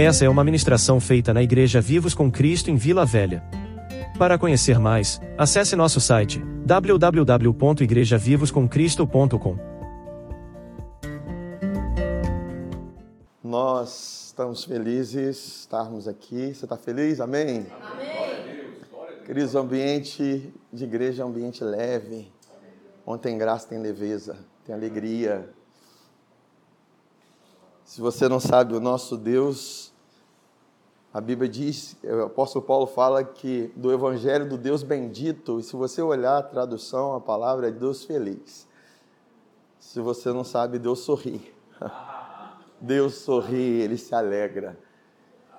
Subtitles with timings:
[0.00, 3.42] Essa é uma ministração feita na Igreja Vivos com Cristo em Vila Velha.
[4.16, 9.58] Para conhecer mais, acesse nosso site www.igrejavivoscomcristo.com.
[13.42, 16.54] Nós estamos felizes de estarmos aqui.
[16.54, 17.20] Você está feliz?
[17.20, 17.66] Amém?
[17.82, 18.68] Amém.
[19.26, 22.30] Queridos, o ambiente de igreja é um ambiente leve.
[23.04, 25.58] Onde tem graça, tem leveza, tem alegria.
[27.88, 29.87] Se você não sabe, o nosso Deus,
[31.12, 35.74] a Bíblia diz, o apóstolo Paulo fala que do evangelho do Deus bendito, e se
[35.74, 38.68] você olhar a tradução, a palavra é Deus feliz.
[39.78, 41.52] Se você não sabe, Deus sorri.
[42.80, 44.78] Deus sorri, ele se alegra.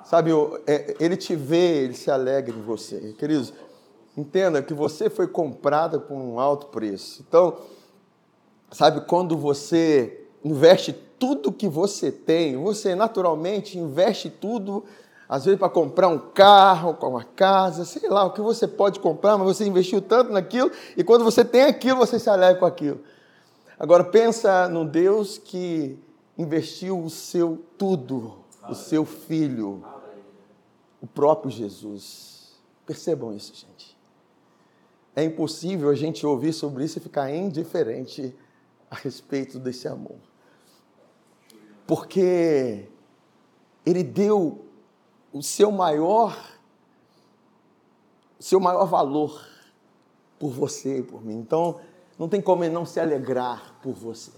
[0.04, 0.32] Sabe,
[0.68, 3.14] é, ele te vê, ele se alegra em você.
[3.18, 3.54] Queridos,
[4.16, 7.24] entenda que você foi comprado por um alto preço.
[7.28, 7.58] Então,
[8.72, 14.86] sabe, quando você investe tudo que você tem, você naturalmente investe tudo,
[15.30, 19.38] às vezes para comprar um carro, uma casa, sei lá, o que você pode comprar,
[19.38, 23.00] mas você investiu tanto naquilo, e quando você tem aquilo, você se alegra com aquilo.
[23.78, 26.00] Agora pensa no Deus que
[26.36, 29.86] investiu o seu tudo, o seu filho,
[31.00, 32.60] o próprio Jesus.
[32.86, 33.96] Percebam isso, gente.
[35.16, 38.36] É impossível a gente ouvir sobre isso e ficar indiferente
[38.90, 40.18] a respeito desse amor.
[41.86, 42.88] Porque
[43.86, 44.66] ele deu
[45.32, 46.38] o seu maior
[48.40, 49.46] o seu maior valor
[50.40, 51.38] por você e por mim.
[51.38, 51.80] Então,
[52.18, 54.32] não tem como ele não se alegrar por você.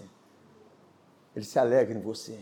[1.36, 2.38] Ele se alegra em você.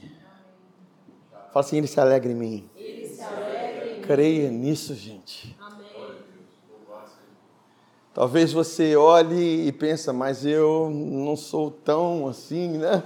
[1.52, 2.70] Fala assim, ele se alegra em mim.
[2.74, 4.02] Ele se alegra em mim.
[4.02, 5.54] Creia nisso, gente.
[5.60, 5.90] Amém.
[8.12, 13.02] Talvez você olhe e pensa, mas eu não sou tão assim, né?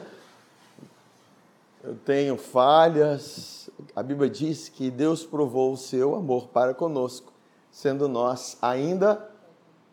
[1.83, 3.64] Eu tenho falhas.
[3.95, 7.33] A Bíblia diz que Deus provou o seu amor para conosco,
[7.71, 9.31] sendo nós ainda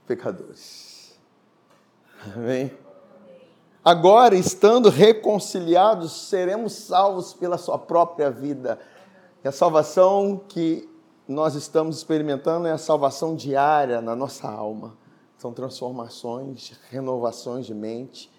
[0.08, 1.16] pecadores.
[2.36, 2.72] Amém?
[3.84, 8.80] Agora, estando reconciliados, seremos salvos pela sua própria vida.
[9.44, 10.88] E a salvação que
[11.28, 14.96] nós estamos experimentando é a salvação diária na nossa alma.
[15.38, 18.32] São transformações, renovações de mente.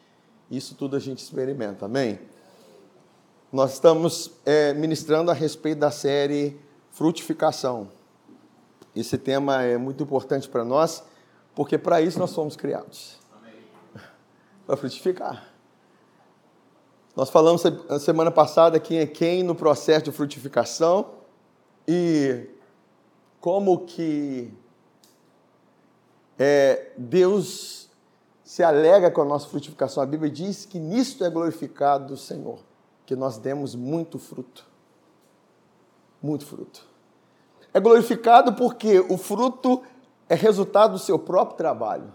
[0.48, 2.20] Isso tudo a gente experimenta, amém?
[3.52, 6.58] Nós estamos é, ministrando a respeito da série
[6.90, 7.90] Frutificação.
[8.96, 11.04] Esse tema é muito importante para nós,
[11.54, 13.18] porque para isso nós fomos criados
[14.66, 15.52] para frutificar.
[17.14, 21.10] Nós falamos a semana passada quem é quem no processo de frutificação
[21.86, 22.48] e
[23.38, 24.50] como que
[26.38, 27.90] é, Deus
[28.42, 30.02] se alega com a nossa frutificação.
[30.02, 32.58] A Bíblia diz que nisto é glorificado o Senhor,
[33.12, 34.64] que nós demos muito fruto.
[36.22, 36.86] Muito fruto.
[37.74, 39.82] É glorificado porque o fruto
[40.30, 42.10] é resultado do seu próprio trabalho.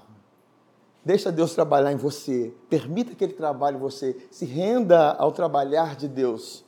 [1.05, 2.51] Deixa Deus trabalhar em você.
[2.67, 4.17] Permita que Ele trabalhe em você.
[4.31, 6.65] Se renda ao trabalhar de Deus.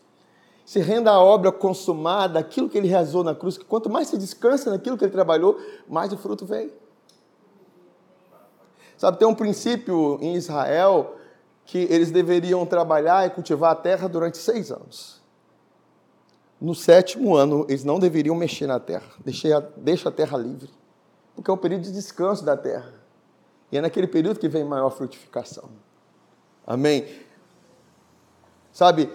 [0.64, 3.58] Se renda à obra consumada, aquilo que Ele realizou na cruz.
[3.58, 6.72] Que quanto mais você descansa naquilo que Ele trabalhou, mais o fruto vem.
[8.96, 11.16] Sabe, tem um princípio em Israel
[11.70, 15.22] que eles deveriam trabalhar e cultivar a terra durante seis anos.
[16.60, 19.08] No sétimo ano, eles não deveriam mexer na terra.
[19.24, 20.68] Deixa, deixa a terra livre.
[21.36, 22.92] Porque é o período de descanso da terra.
[23.72, 25.70] E é naquele período que vem maior frutificação.
[26.66, 27.08] Amém?
[28.74, 29.12] Sabe,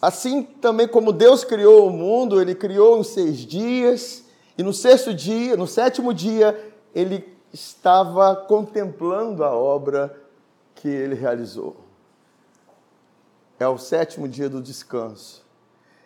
[0.00, 4.24] assim também como Deus criou o mundo, Ele criou em seis dias,
[4.56, 6.58] e no sexto dia, no sétimo dia,
[6.94, 7.22] Ele
[7.52, 10.29] estava contemplando a obra
[10.80, 11.76] que Ele realizou.
[13.58, 15.44] É o sétimo dia do descanso.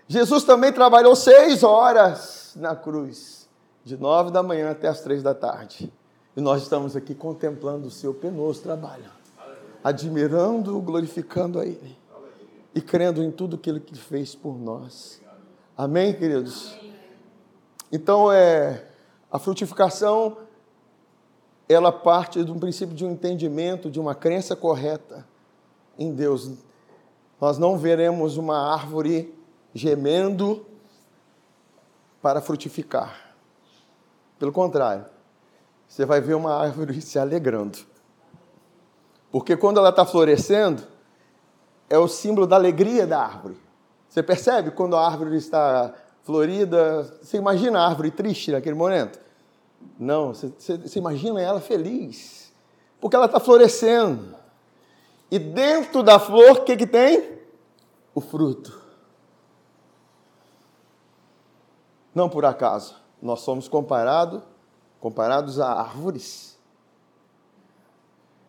[0.09, 3.49] Jesus também trabalhou seis horas na cruz,
[3.85, 5.93] de nove da manhã até as três da tarde.
[6.37, 9.11] E nós estamos aqui contemplando o seu penoso trabalho,
[9.83, 11.97] admirando, glorificando a Ele
[12.75, 15.23] e crendo em tudo aquilo que Ele fez por nós.
[15.77, 16.77] Amém, queridos?
[17.93, 18.85] Então, é,
[19.31, 20.37] a frutificação,
[21.69, 25.27] ela parte de um princípio de um entendimento, de uma crença correta
[25.99, 26.51] em Deus.
[27.41, 29.35] Nós não veremos uma árvore
[29.73, 30.65] gemendo
[32.21, 33.35] para frutificar.
[34.39, 35.07] Pelo contrário,
[35.89, 37.79] você vai ver uma árvore se alegrando.
[39.31, 40.83] Porque quando ela está florescendo,
[41.89, 43.57] é o símbolo da alegria da árvore.
[44.09, 47.03] Você percebe quando a árvore está florida?
[47.21, 49.24] Você imagina a árvore triste naquele momento?
[49.99, 50.53] Não, você,
[50.97, 52.53] imagina ela feliz,
[53.01, 54.35] porque ela está florescendo.
[55.31, 57.39] E dentro da flor, o que, que tem?
[58.15, 58.83] O fruto.
[62.15, 64.43] Não por acaso, nós somos comparado,
[65.01, 66.57] comparados a árvores.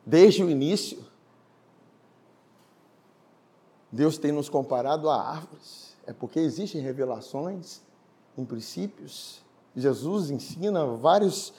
[0.06, 1.04] Desde o início,
[3.92, 5.96] Deus tem nos comparado a árvores.
[6.06, 7.82] É porque existem revelações
[8.38, 9.45] em princípios.
[9.76, 11.54] Jesus ensina vários,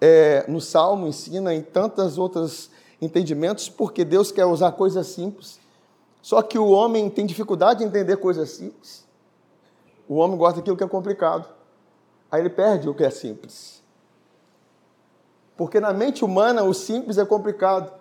[0.00, 2.70] é, no Salmo ensina em tantas outras
[3.00, 5.60] entendimentos, porque Deus quer usar coisas simples.
[6.22, 9.06] Só que o homem tem dificuldade de entender coisas simples.
[10.08, 11.48] O homem gosta daquilo que é complicado.
[12.30, 13.82] Aí ele perde o que é simples.
[15.56, 17.92] Porque na mente humana o simples é complicado.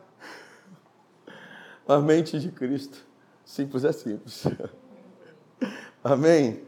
[1.88, 3.06] Na mente de Cristo,
[3.46, 4.44] simples é simples.
[6.04, 6.67] Amém?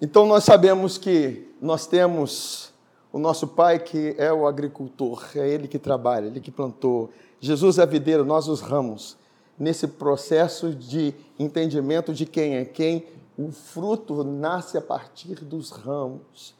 [0.00, 2.72] Então nós sabemos que nós temos
[3.12, 7.10] o nosso pai que é o agricultor, é ele que trabalha, ele que plantou.
[7.40, 9.16] Jesus é videiro, nós os ramos.
[9.56, 13.06] Nesse processo de entendimento de quem é quem,
[13.38, 16.54] o fruto nasce a partir dos ramos.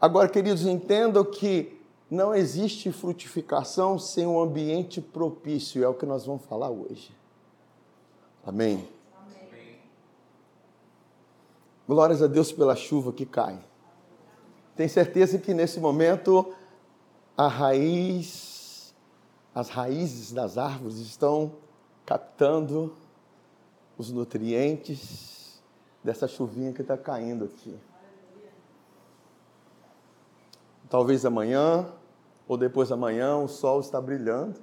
[0.00, 1.78] Agora, queridos, entendam que
[2.10, 7.10] não existe frutificação sem um ambiente propício, é o que nós vamos falar hoje.
[8.46, 8.93] Amém.
[11.86, 13.58] Glórias a Deus pela chuva que cai.
[14.74, 16.54] Tenho certeza que nesse momento
[17.36, 18.94] a raiz,
[19.54, 21.52] as raízes das árvores estão
[22.06, 22.94] captando
[23.98, 25.62] os nutrientes
[26.02, 27.78] dessa chuvinha que está caindo aqui.
[30.88, 31.86] Talvez amanhã
[32.46, 34.60] ou depois da manhã o sol está brilhando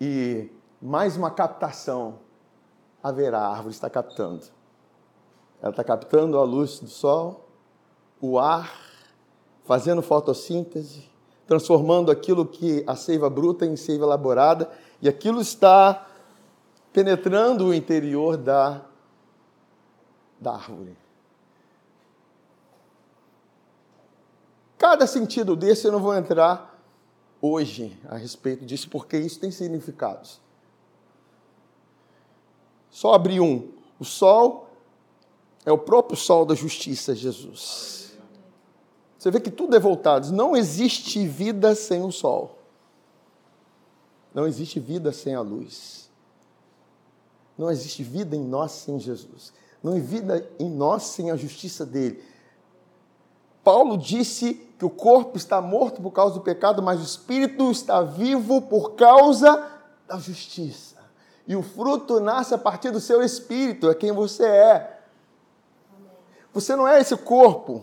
[0.00, 0.50] e
[0.80, 2.18] mais uma captação
[3.02, 3.40] haverá.
[3.40, 4.44] A árvore está captando.
[5.64, 7.48] Ela está captando a luz do sol
[8.20, 8.70] o ar,
[9.64, 11.08] fazendo fotossíntese,
[11.46, 14.70] transformando aquilo que a seiva bruta em seiva elaborada,
[15.00, 16.06] e aquilo está
[16.92, 18.82] penetrando o interior da,
[20.38, 20.98] da árvore.
[24.76, 26.78] Cada sentido desse eu não vou entrar
[27.40, 30.42] hoje a respeito disso, porque isso tem significados.
[32.90, 33.72] Só abrir um.
[33.98, 34.63] O sol
[35.64, 38.12] é o próprio sol da justiça, Jesus.
[39.18, 40.30] Você vê que tudo é voltado.
[40.32, 42.58] Não existe vida sem o sol.
[44.34, 46.10] Não existe vida sem a luz.
[47.56, 49.52] Não existe vida em nós sem Jesus.
[49.82, 52.22] Não existe vida em nós sem a justiça dele.
[53.62, 58.02] Paulo disse que o corpo está morto por causa do pecado, mas o espírito está
[58.02, 59.66] vivo por causa
[60.06, 60.96] da justiça.
[61.46, 64.93] E o fruto nasce a partir do seu espírito, é quem você é.
[66.54, 67.82] Você não é esse corpo.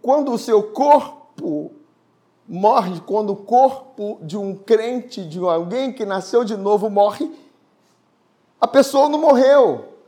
[0.00, 1.72] Quando o seu corpo
[2.48, 7.30] morre, quando o corpo de um crente, de alguém que nasceu de novo, morre,
[8.58, 9.98] a pessoa não morreu,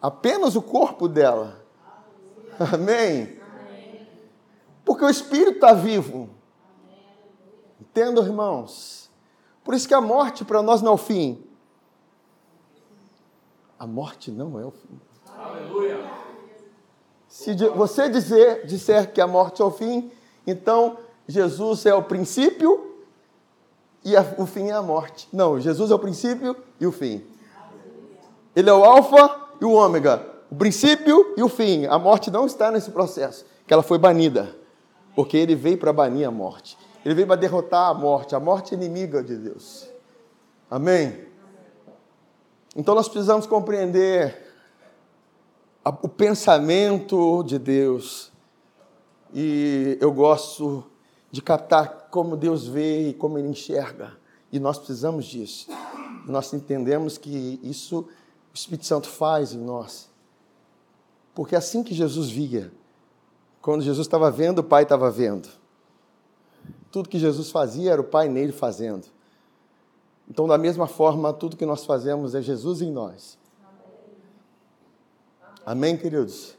[0.00, 1.60] apenas o corpo dela.
[2.72, 3.40] Amém?
[4.84, 6.30] Porque o espírito está vivo.
[7.80, 9.10] Entendo, irmãos?
[9.64, 11.44] Por isso que a morte para nós não é o fim.
[13.78, 15.00] A morte não é o fim.
[15.36, 15.98] Aleluia.
[17.28, 20.10] Se você dizer, disser que a morte é o fim,
[20.46, 20.96] então
[21.28, 22.96] Jesus é o princípio
[24.04, 25.28] e a, o fim é a morte.
[25.32, 27.22] Não, Jesus é o princípio e o fim.
[28.54, 31.84] Ele é o alfa e o ômega, o princípio e o fim.
[31.86, 34.56] A morte não está nesse processo, que ela foi banida,
[35.14, 36.78] porque ele veio para banir a morte.
[37.04, 38.34] Ele veio para derrotar a morte.
[38.34, 39.88] A morte é inimiga de Deus.
[40.70, 41.26] Amém?
[42.76, 44.52] Então nós precisamos compreender
[46.02, 48.30] o pensamento de Deus.
[49.32, 50.84] E eu gosto
[51.30, 54.12] de captar como Deus vê e como Ele enxerga.
[54.52, 55.68] E nós precisamos disso.
[56.26, 58.08] Nós entendemos que isso o
[58.54, 60.10] Espírito Santo faz em nós.
[61.34, 62.70] Porque é assim que Jesus via.
[63.62, 65.48] Quando Jesus estava vendo, o Pai estava vendo.
[66.90, 69.15] Tudo que Jesus fazia era o Pai nele fazendo.
[70.28, 73.38] Então, da mesma forma, tudo que nós fazemos é Jesus em nós.
[75.64, 76.56] Amém, queridos?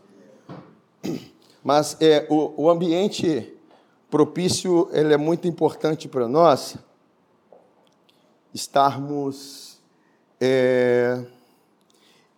[1.64, 3.54] Mas é, o, o ambiente
[4.10, 6.78] propício ele é muito importante para nós
[8.54, 9.78] estarmos
[10.40, 11.24] é,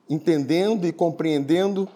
[0.10, 1.88] entendendo e compreendendo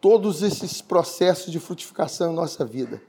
[0.00, 3.00] todos esses processos de frutificação em nossa vida.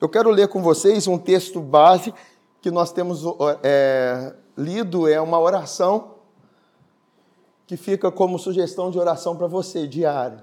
[0.00, 2.12] Eu quero ler com vocês um texto base
[2.60, 3.22] que nós temos
[3.62, 6.16] é, lido, é uma oração
[7.66, 10.40] que fica como sugestão de oração para você, diário.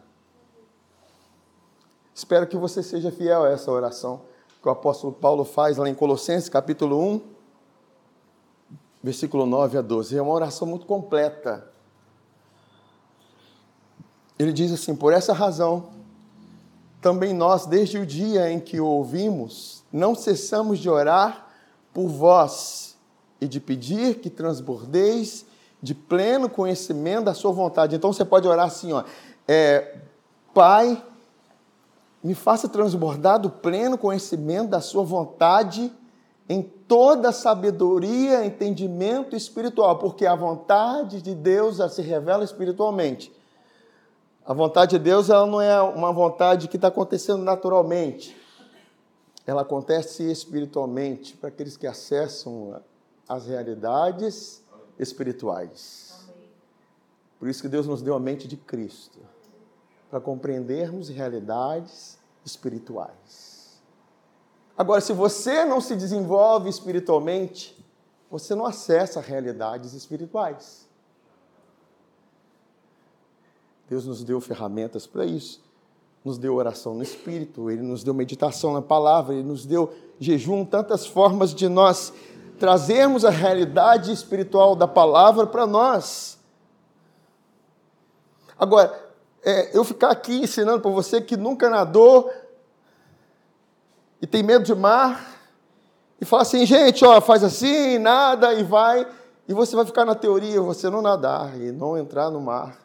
[2.14, 4.22] Espero que você seja fiel a essa oração
[4.62, 7.22] que o apóstolo Paulo faz lá em Colossenses, capítulo 1,
[9.02, 10.18] versículo 9 a 12.
[10.18, 11.72] É uma oração muito completa.
[14.38, 15.90] Ele diz assim: Por essa razão,
[17.02, 21.48] também nós, desde o dia em que o ouvimos, não cessamos de orar
[21.94, 22.89] por vós
[23.40, 25.46] e de pedir que transbordeis
[25.82, 27.96] de pleno conhecimento da sua vontade.
[27.96, 29.04] Então você pode orar assim, ó,
[29.48, 29.98] é,
[30.54, 31.02] Pai,
[32.24, 35.92] me faça transbordar do pleno conhecimento da sua vontade
[36.50, 43.32] em toda sabedoria, entendimento espiritual, porque a vontade de Deus se revela espiritualmente.
[44.44, 48.36] A vontade de Deus ela não é uma vontade que está acontecendo naturalmente.
[49.46, 52.82] Ela acontece espiritualmente para aqueles que acessam
[53.30, 54.64] as realidades
[54.98, 56.28] espirituais.
[57.38, 59.20] Por isso que Deus nos deu a mente de Cristo,
[60.10, 63.80] para compreendermos realidades espirituais.
[64.76, 67.78] Agora, se você não se desenvolve espiritualmente,
[68.32, 70.88] você não acessa realidades espirituais.
[73.88, 75.62] Deus nos deu ferramentas para isso.
[76.24, 80.66] Nos deu oração no Espírito, Ele nos deu meditação na palavra, Ele nos deu jejum,
[80.66, 82.14] tantas formas de nós
[82.60, 86.38] trazermos a realidade espiritual da palavra para nós.
[88.58, 88.94] Agora,
[89.44, 92.32] é, eu ficar aqui ensinando para você que nunca nadou
[94.22, 95.40] e tem medo de mar,
[96.20, 99.08] e falar assim, gente, ó, faz assim, nada, e vai,
[99.48, 102.78] e você vai ficar na teoria, você não nadar e não entrar no mar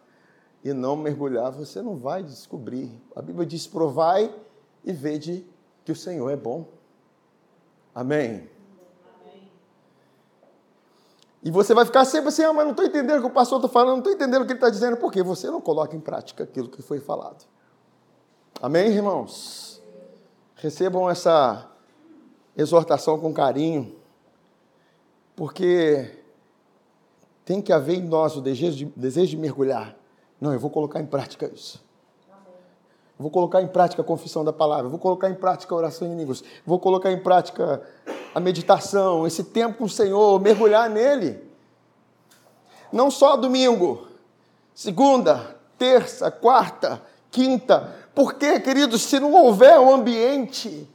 [0.65, 2.91] e não mergulhar, você não vai descobrir.
[3.15, 4.35] A Bíblia diz: provai
[4.83, 5.47] e vede
[5.85, 6.67] que o Senhor é bom.
[7.95, 8.49] Amém.
[11.45, 13.59] E você vai ficar sempre assim, ah, mas não estou entendendo o que o pastor
[13.59, 16.01] está falando, não estou entendendo o que ele está dizendo, porque você não coloca em
[16.01, 17.45] prática aquilo que foi falado.
[18.63, 19.83] Amém, irmãos?
[20.57, 21.71] Recebam essa
[22.57, 23.95] exortação com carinho,
[25.37, 26.19] porque
[27.45, 29.95] tem que haver em nós o desejo de, desejo de mergulhar
[30.45, 31.83] não, eu vou colocar em prática isso.
[32.29, 36.07] Eu vou colocar em prática a confissão da palavra, vou colocar em prática a oração
[36.07, 37.81] em línguas, vou colocar em prática
[38.35, 41.41] a meditação, esse tempo com o Senhor, mergulhar nele.
[42.93, 44.09] Não só domingo,
[44.75, 47.01] segunda, terça, quarta,
[47.31, 47.95] quinta.
[48.13, 50.89] Porque, queridos, se não houver um ambiente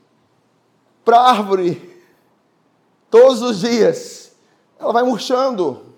[1.05, 2.03] para a árvore
[3.09, 4.33] todos os dias,
[4.77, 5.95] ela vai murchando.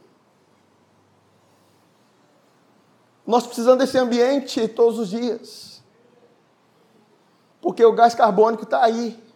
[3.25, 5.81] Nós precisamos desse ambiente todos os dias.
[7.61, 9.30] Porque o gás carbônico está aí.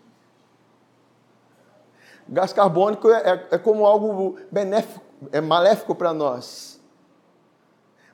[2.27, 5.01] Gás carbônico é, é, é como algo benéfico,
[5.31, 6.81] é maléfico para nós.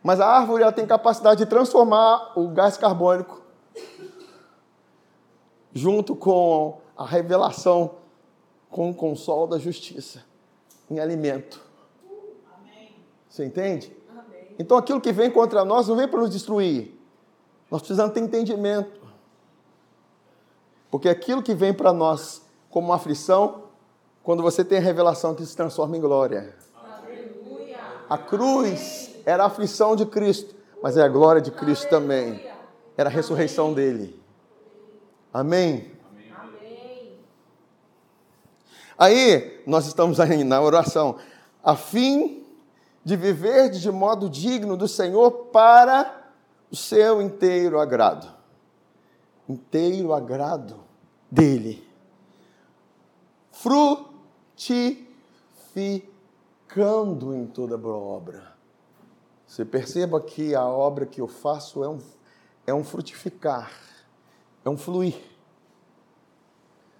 [0.03, 3.41] Mas a árvore ela tem capacidade de transformar o gás carbônico
[5.73, 7.91] junto com a revelação
[8.69, 10.23] com o consolo da justiça
[10.89, 11.61] em alimento.
[13.29, 13.95] Você entende?
[14.59, 16.99] Então aquilo que vem contra nós não vem para nos destruir.
[17.69, 18.99] Nós precisamos ter entendimento.
[20.89, 23.63] Porque aquilo que vem para nós como aflição,
[24.23, 26.55] quando você tem a revelação que se transforma em glória.
[26.75, 27.79] Aleluia.
[28.09, 32.45] A cruz era a aflição de Cristo, mas é a glória de Cristo também.
[32.97, 34.21] Era a ressurreição dele.
[35.33, 35.91] Amém?
[36.35, 37.17] Amém.
[38.97, 41.17] Aí, nós estamos aí na oração.
[41.63, 42.45] A fim
[43.03, 46.29] de viver de modo digno do Senhor para
[46.69, 48.27] o seu inteiro agrado.
[49.49, 50.79] Inteiro agrado
[51.29, 51.87] dele.
[54.61, 58.53] Frutificando em toda boa obra.
[59.47, 61.97] Você perceba que a obra que eu faço é um,
[62.67, 63.71] é um frutificar,
[64.63, 65.19] é um fluir.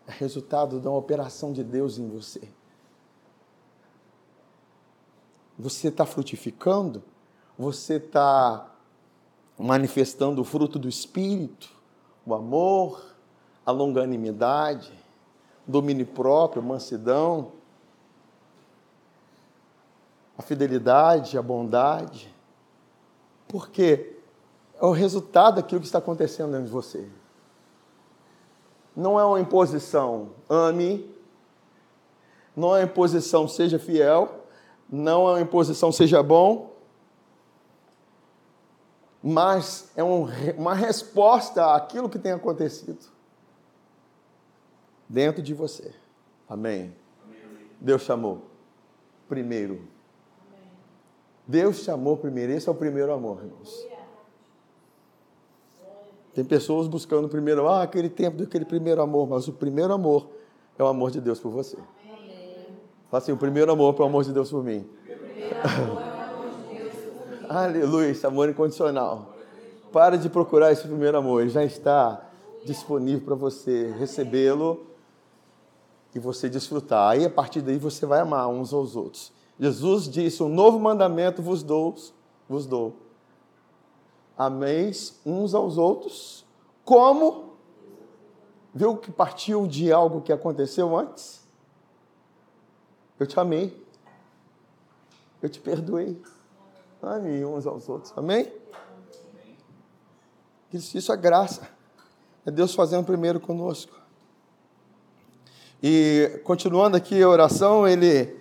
[0.08, 2.42] É resultado da operação de Deus em você.
[5.60, 7.04] Você está frutificando?
[7.60, 8.74] Você está
[9.56, 11.70] manifestando o fruto do Espírito,
[12.26, 13.14] o amor,
[13.64, 15.00] a longanimidade,
[15.72, 17.52] domínio próprio, mansidão,
[20.38, 22.34] a fidelidade, a bondade.
[23.48, 24.18] Porque
[24.80, 27.08] é o resultado daquilo que está acontecendo dentro de você.
[28.96, 31.10] Não é uma imposição, ame.
[32.56, 34.42] Não é uma imposição, seja fiel
[34.92, 36.74] não é uma imposição seja bom,
[39.24, 43.11] mas é um, uma resposta àquilo que tem acontecido
[45.12, 45.92] dentro de você.
[46.48, 46.96] Amém.
[47.80, 48.44] Deus chamou
[49.28, 49.82] primeiro.
[51.46, 52.54] Deus chamou primeiro.
[52.54, 53.88] Esse é o primeiro amor, irmãos.
[56.34, 60.30] Tem pessoas buscando primeiro, ah, aquele tempo daquele primeiro amor, mas o primeiro amor
[60.80, 61.76] é o amor de Deus por você.
[63.10, 64.88] Fala assim, o primeiro amor, pelo amor de Deus por mim.
[67.50, 69.36] Aleluia, esse amor incondicional.
[69.92, 72.30] Para de procurar esse primeiro amor, ele já está
[72.64, 74.91] disponível para você recebê-lo
[76.14, 77.12] e você desfrutar.
[77.12, 79.32] Aí a partir daí você vai amar uns aos outros.
[79.60, 81.96] Jesus disse: "Um novo mandamento vos dou,
[82.48, 82.96] vos dou.
[84.38, 86.46] Ameis uns aos outros
[86.84, 87.54] como
[88.74, 91.42] viu que partiu de algo que aconteceu antes?
[93.20, 93.86] Eu te amei.
[95.42, 96.22] Eu te perdoei.
[97.02, 98.14] Ame uns aos outros.
[98.18, 98.52] Amém?
[100.74, 101.70] Isso, é graça.
[102.46, 104.01] É Deus fazendo primeiro conosco.
[105.82, 108.40] E continuando aqui a oração, ele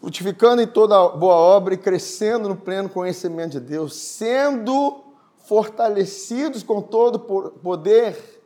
[0.00, 5.02] frutificando em toda boa obra e crescendo no pleno conhecimento de Deus, sendo
[5.46, 8.42] fortalecidos com todo poder,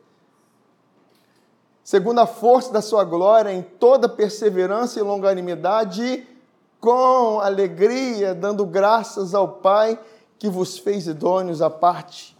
[1.83, 6.25] segundo a força da sua glória, em toda perseverança e longanimidade,
[6.79, 9.99] com alegria, dando graças ao Pai
[10.39, 12.33] que vos fez idôneos à parte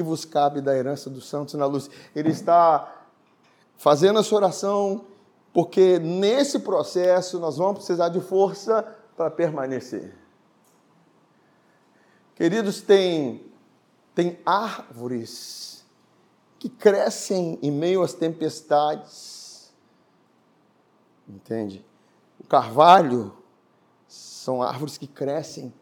[0.00, 1.90] que vos cabe da herança dos santos na luz.
[2.14, 2.99] Ele está
[3.80, 5.06] fazendo essa oração
[5.54, 8.82] porque nesse processo nós vamos precisar de força
[9.16, 10.14] para permanecer.
[12.34, 13.42] Queridos, tem,
[14.14, 15.82] tem árvores
[16.58, 19.72] que crescem em meio às tempestades.
[21.26, 21.82] Entende?
[22.38, 23.34] O carvalho
[24.06, 25.72] são árvores que crescem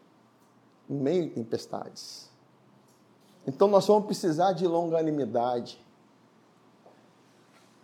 [0.89, 2.31] em meio a tempestades.
[3.45, 5.85] Então nós vamos precisar de longanimidade.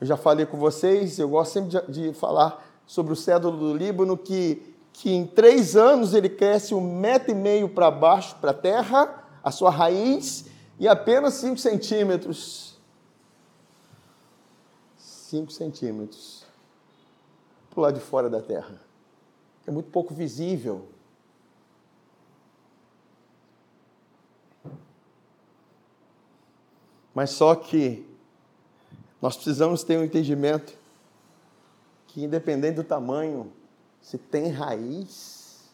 [0.05, 3.75] Eu já falei com vocês, eu gosto sempre de, de falar sobre o cédulo do
[3.75, 8.51] Líbano, que, que em três anos ele cresce um metro e meio para baixo, para
[8.51, 10.45] a terra, a sua raiz,
[10.79, 12.77] e apenas cinco centímetros.
[14.99, 16.45] Cinco centímetros
[17.71, 18.79] para o lado de fora da terra
[19.67, 20.87] é muito pouco visível.
[27.14, 28.12] Mas só que
[29.25, 30.77] nós precisamos ter um entendimento
[32.09, 33.51] que, independente do tamanho,
[33.99, 35.73] se tem raiz,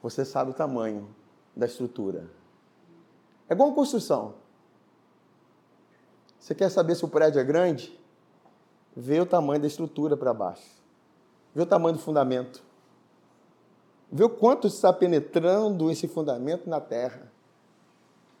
[0.00, 1.08] você sabe o tamanho
[1.56, 2.30] da estrutura.
[3.48, 4.34] É igual construção.
[6.38, 7.98] Você quer saber se o prédio é grande?
[8.96, 10.70] Vê o tamanho da estrutura para baixo.
[11.52, 12.62] Vê o tamanho do fundamento.
[14.08, 17.28] Vê o quanto está penetrando esse fundamento na terra.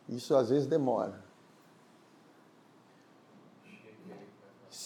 [0.08, 1.28] Isso às vezes demora.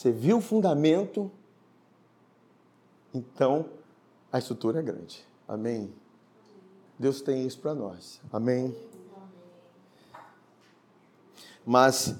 [0.04, 1.30] Você viu o fundamento,
[3.14, 3.64] então
[4.30, 5.26] a estrutura é grande.
[5.48, 5.90] Amém?
[6.98, 8.20] Deus tem isso para nós.
[8.30, 8.76] Amém?
[11.64, 12.14] Mas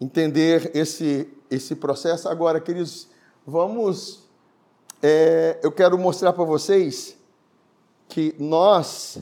[0.00, 3.08] entender esse, esse processo agora, queridos,
[3.46, 4.26] vamos
[5.02, 7.18] é, eu quero mostrar para vocês
[8.08, 9.18] que nós,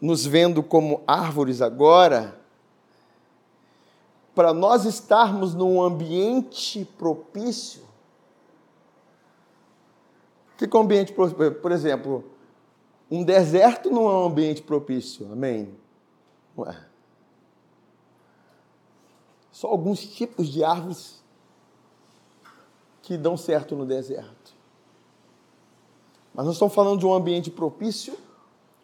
[0.00, 2.37] nos vendo como árvores agora,
[4.38, 7.82] para nós estarmos num ambiente propício.
[10.56, 11.56] Que ambiente propício?
[11.56, 12.24] Por exemplo,
[13.10, 15.74] um deserto não é um ambiente propício, amém?
[16.56, 16.86] Ué.
[19.50, 21.20] Só alguns tipos de árvores
[23.02, 24.54] que dão certo no deserto.
[26.32, 28.16] Mas nós estamos falando de um ambiente propício,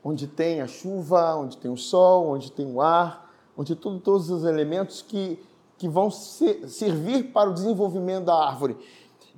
[0.03, 3.24] onde tem a chuva, onde tem o sol, onde tem o ar,
[3.57, 5.39] onde tudo, todos os elementos que,
[5.79, 8.77] que vão ser, servir para o desenvolvimento da árvore.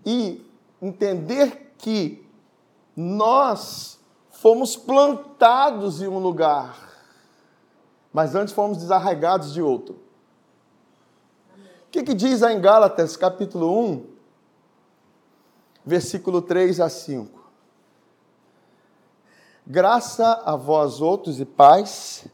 [0.04, 0.44] E
[0.80, 2.24] entender que
[2.96, 3.98] nós
[4.30, 6.78] fomos plantados em um lugar,
[8.12, 9.94] mas antes fomos desarraigados de outro.
[11.86, 14.06] O que, que diz aí em Gálatas, capítulo 1,
[15.84, 17.36] versículo 3 a 5?
[19.66, 22.26] Graça a vós outros e paz,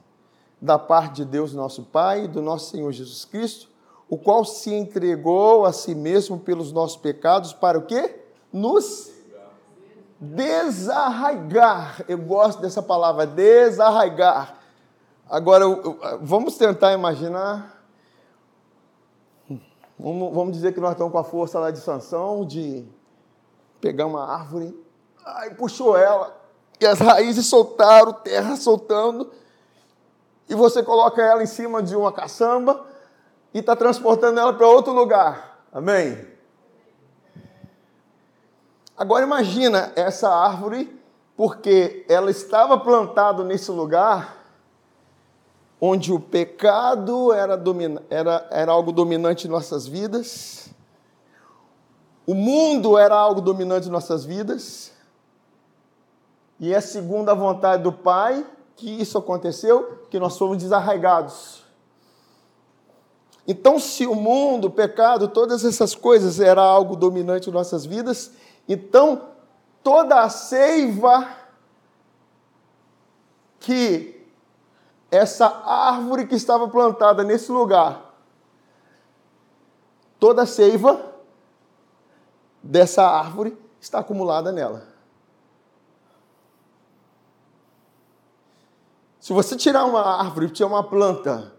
[0.63, 3.69] da parte de Deus nosso Pai e do nosso Senhor Jesus Cristo,
[4.09, 8.21] o qual se entregou a si mesmo pelos nossos pecados para o quê?
[8.53, 9.11] Nos
[10.21, 12.05] desarraigar.
[12.07, 14.57] Eu gosto dessa palavra, desarraigar.
[15.29, 15.65] Agora,
[16.21, 17.83] vamos tentar imaginar.
[19.99, 22.87] Vamos dizer que nós estamos com a força lá de sanção de
[23.81, 24.81] pegar uma árvore,
[25.25, 26.41] ai, puxou ela,
[26.81, 29.29] e as raízes soltaram, terra soltando,
[30.49, 32.85] e você coloca ela em cima de uma caçamba
[33.55, 35.65] e está transportando ela para outro lugar.
[35.73, 36.27] Amém?
[38.97, 41.01] Agora imagina essa árvore,
[41.37, 44.43] porque ela estava plantada nesse lugar
[45.81, 50.69] onde o pecado era, domina, era, era algo dominante em nossas vidas,
[52.25, 54.93] o mundo era algo dominante em nossas vidas,
[56.61, 60.01] e é segundo a vontade do Pai que isso aconteceu?
[60.11, 61.63] Que nós fomos desarraigados.
[63.47, 68.33] Então, se o mundo, o pecado, todas essas coisas era algo dominante em nossas vidas,
[68.69, 69.29] então
[69.83, 71.29] toda a seiva
[73.59, 74.25] que
[75.11, 78.15] essa árvore que estava plantada nesse lugar,
[80.19, 81.13] toda a seiva
[82.63, 84.92] dessa árvore está acumulada nela.
[89.23, 91.53] Se você tirar uma árvore, tirar uma planta,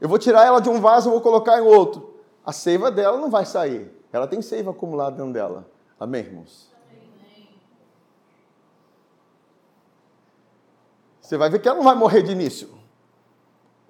[0.00, 3.18] eu vou tirar ela de um vaso e vou colocar em outro, a seiva dela
[3.18, 3.94] não vai sair.
[4.10, 5.68] Ela tem seiva acumulada dentro dela.
[6.00, 6.72] Amém, irmãos?
[11.20, 12.70] Você vai ver que ela não vai morrer de início.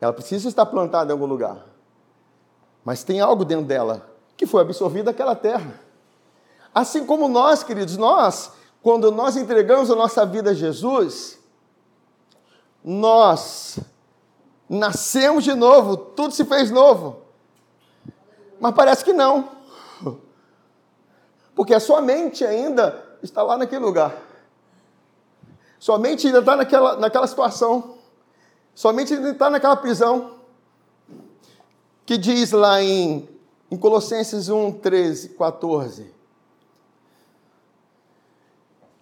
[0.00, 1.64] Ela precisa estar plantada em algum lugar.
[2.84, 5.80] Mas tem algo dentro dela que foi absorvido daquela terra.
[6.74, 8.50] Assim como nós, queridos, nós,
[8.82, 11.43] quando nós entregamos a nossa vida a Jesus,
[12.84, 13.78] nós
[14.68, 17.22] nascemos de novo, tudo se fez novo.
[18.60, 19.48] Mas parece que não.
[21.54, 24.14] Porque a sua mente ainda está lá naquele lugar.
[25.78, 27.96] Sua mente ainda está naquela, naquela situação.
[28.74, 30.34] Sua mente ainda está naquela prisão.
[32.04, 33.28] Que diz lá em,
[33.70, 36.12] em Colossenses 1, 13, 14.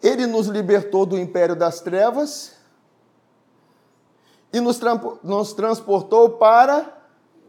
[0.02, 2.61] Ele nos libertou do império das trevas
[4.52, 4.80] e nos,
[5.22, 7.00] nos transportou para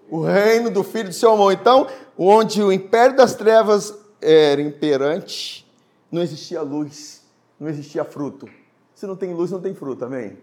[0.10, 1.52] o reino do Filho do seu amor.
[1.54, 1.88] Então,
[2.18, 5.70] onde o império das trevas era imperante,
[6.12, 7.24] não existia luz,
[7.60, 8.48] não existia fruto.
[8.94, 10.38] Se não tem luz, não tem fruto, amém?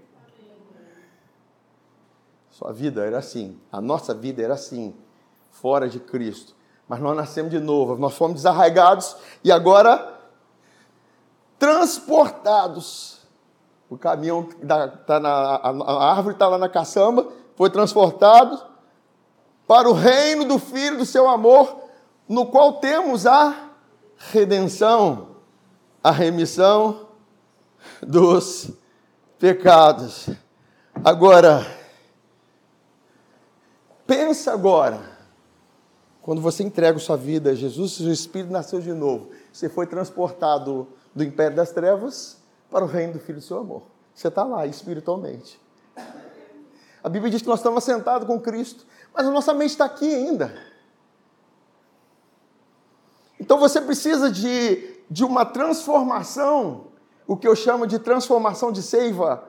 [2.50, 4.94] Sua vida era assim, a nossa vida era assim,
[5.50, 6.54] fora de Cristo.
[6.86, 10.18] Mas nós nascemos de novo, nós fomos desarraigados e agora
[11.58, 13.19] transportados.
[13.90, 14.44] O caminhão,
[15.04, 17.26] tá na, a árvore está lá na caçamba,
[17.56, 18.56] foi transportado
[19.66, 21.76] para o reino do Filho do seu amor,
[22.28, 23.72] no qual temos a
[24.16, 25.30] redenção,
[26.02, 27.08] a remissão
[28.00, 28.70] dos
[29.40, 30.28] pecados.
[31.04, 31.66] Agora,
[34.06, 35.00] pensa agora,
[36.22, 40.86] quando você entrega sua vida a Jesus, seu espírito nasceu de novo, você foi transportado
[41.12, 42.39] do império das trevas
[42.70, 43.82] para o reino do Filho do seu amor.
[44.14, 45.60] Você está lá espiritualmente.
[47.02, 50.14] A Bíblia diz que nós estamos sentados com Cristo, mas a nossa mente está aqui
[50.14, 50.54] ainda.
[53.38, 56.88] Então você precisa de, de uma transformação,
[57.26, 59.44] o que eu chamo de transformação de seiva.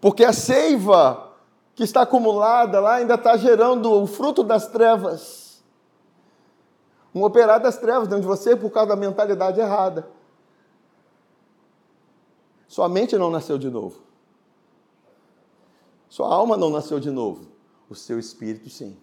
[0.00, 1.32] Porque a seiva
[1.74, 5.39] que está acumulada lá ainda está gerando o fruto das trevas
[7.14, 10.08] um operário das trevas dentro de você por causa da mentalidade errada.
[12.68, 14.00] Sua mente não nasceu de novo.
[16.08, 17.46] Sua alma não nasceu de novo.
[17.88, 18.96] O seu espírito, sim.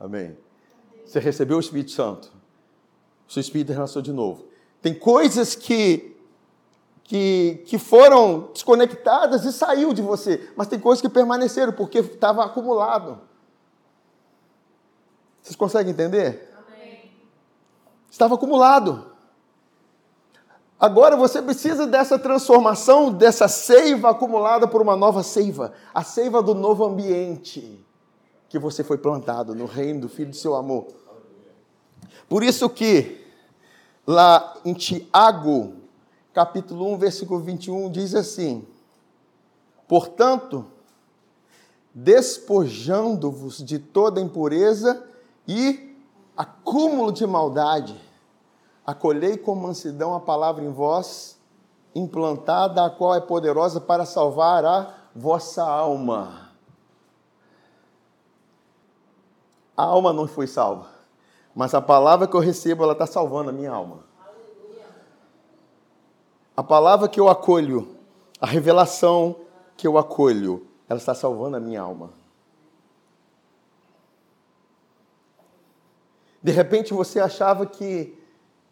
[0.00, 0.36] Amém.
[1.04, 2.32] Você recebeu o Espírito Santo.
[3.28, 4.46] O seu espírito nasceu de novo.
[4.80, 6.16] Tem coisas que,
[7.04, 12.44] que, que foram desconectadas e saiu de você, mas tem coisas que permaneceram porque estava
[12.44, 13.20] acumulado.
[15.48, 16.54] Vocês conseguem entender?
[16.68, 17.10] Amém.
[18.10, 19.12] Estava acumulado.
[20.78, 26.54] Agora você precisa dessa transformação, dessa seiva acumulada por uma nova seiva a seiva do
[26.54, 27.82] novo ambiente
[28.46, 30.88] que você foi plantado no reino do Filho do seu amor.
[32.28, 33.24] Por isso que
[34.06, 35.76] lá em Tiago,
[36.34, 38.68] capítulo 1, versículo 21, diz assim:
[39.88, 40.66] Portanto,
[41.94, 45.07] despojando-vos de toda impureza
[45.48, 45.96] e
[46.36, 47.98] acúmulo de maldade.
[48.86, 51.40] Acolhei com mansidão a palavra em vós,
[51.94, 56.50] implantada, a qual é poderosa para salvar a vossa alma.
[59.76, 60.88] A alma não foi salva,
[61.54, 64.04] mas a palavra que eu recebo, ela está salvando a minha alma.
[66.56, 67.96] A palavra que eu acolho,
[68.40, 69.36] a revelação
[69.76, 72.17] que eu acolho, ela está salvando a minha alma.
[76.42, 78.14] De repente você achava que,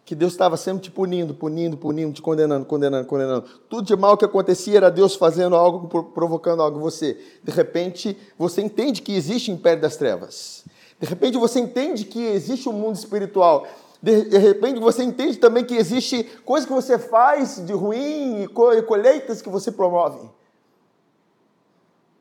[0.05, 3.43] que Deus estava sempre te punindo, punindo, punindo, te condenando, condenando, condenando.
[3.69, 7.19] Tudo de mal que acontecia era Deus fazendo algo, provocando algo em você.
[7.43, 10.65] De repente você entende que existe o império das trevas.
[11.01, 13.67] De repente você entende que existe o um mundo espiritual.
[14.01, 19.43] De, repente você entende também que existe coisas que você faz de ruim e colheitas
[19.43, 20.29] que você promove.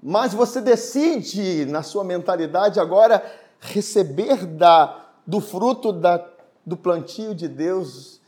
[0.02, 3.24] Mas você decide, na sua mentalidade agora,
[3.60, 6.26] receber da do fruto da,
[6.66, 8.22] do plantio de Deus,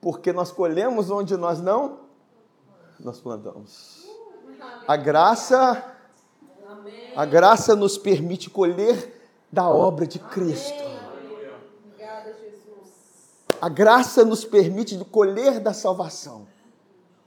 [0.00, 2.00] Porque nós colhemos onde nós não
[2.98, 4.06] nós plantamos.
[4.86, 5.92] A graça
[7.14, 10.82] a graça nos permite colher da obra de Cristo.
[13.60, 16.48] A graça nos permite colher da salvação.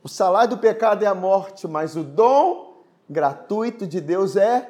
[0.03, 4.69] O salário do pecado é a morte, mas o dom gratuito de Deus é.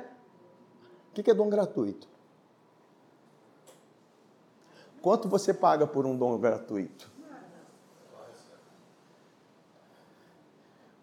[1.09, 2.07] O que é dom gratuito?
[5.05, 7.11] Quanto você paga por um dom gratuito?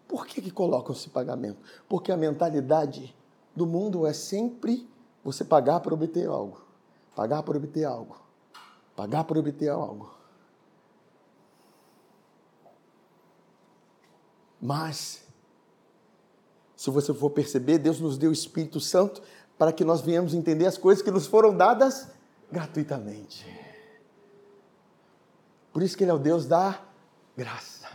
[0.05, 1.61] Por que, que colocam esse pagamento?
[1.87, 3.15] Porque a mentalidade
[3.55, 4.85] do mundo é sempre
[5.23, 6.65] você pagar para obter algo,
[7.15, 8.17] pagar para obter algo,
[8.93, 10.13] pagar para obter algo.
[14.61, 15.23] Mas,
[16.75, 19.23] se você for perceber, Deus nos deu o Espírito Santo
[19.57, 22.09] para que nós venhamos entender as coisas que nos foram dadas
[22.51, 23.62] gratuitamente.
[25.73, 26.79] Por isso que Ele é o Deus da
[27.35, 27.87] graça.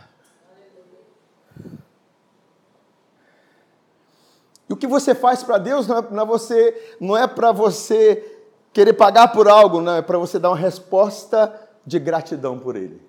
[4.69, 7.51] E o que você faz para Deus não é, não é você, não é para
[7.53, 8.39] você
[8.71, 13.01] querer pagar por algo, não é para você dar uma resposta de gratidão por Ele.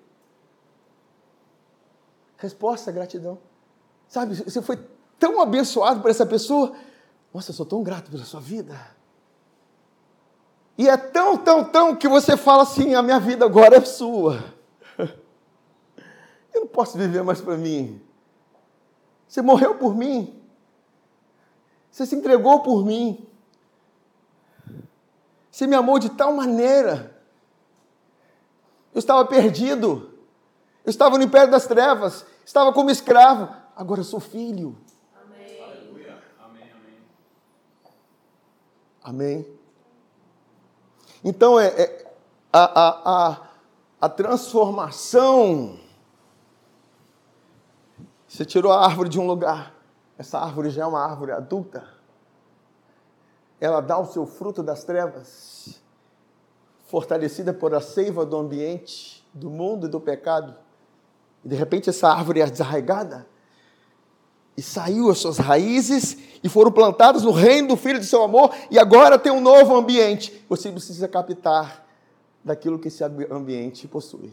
[2.37, 3.37] Resposta, gratidão.
[4.07, 4.79] Sabe, você foi
[5.19, 6.73] tão abençoado por essa pessoa.
[7.31, 8.75] Nossa, eu sou tão grato pela sua vida.
[10.77, 14.43] E é tão, tão, tão que você fala assim: a minha vida agora é sua.
[16.53, 18.01] Eu não posso viver mais para mim.
[19.27, 20.41] Você morreu por mim.
[21.89, 23.27] Você se entregou por mim.
[25.49, 27.15] Você me amou de tal maneira.
[28.93, 30.11] Eu estava perdido.
[30.83, 32.25] Eu estava no império das trevas.
[32.45, 34.77] Estava como escravo agora sou filho.
[35.23, 35.63] Amém.
[36.39, 36.99] Amém, amém.
[39.03, 39.59] Amém.
[41.23, 42.13] Então, é, é
[42.51, 43.41] a, a, a,
[44.01, 45.79] a transformação.
[48.31, 49.75] Você tirou a árvore de um lugar,
[50.17, 51.83] essa árvore já é uma árvore adulta.
[53.59, 55.81] Ela dá o seu fruto das trevas,
[56.85, 60.55] fortalecida por a seiva do ambiente, do mundo e do pecado.
[61.43, 63.27] E de repente essa árvore é desarraigada,
[64.55, 68.55] e saiu as suas raízes e foram plantadas no reino do Filho de seu amor
[68.69, 70.45] e agora tem um novo ambiente.
[70.47, 71.85] Você precisa captar
[72.41, 74.31] daquilo que esse ambiente possui.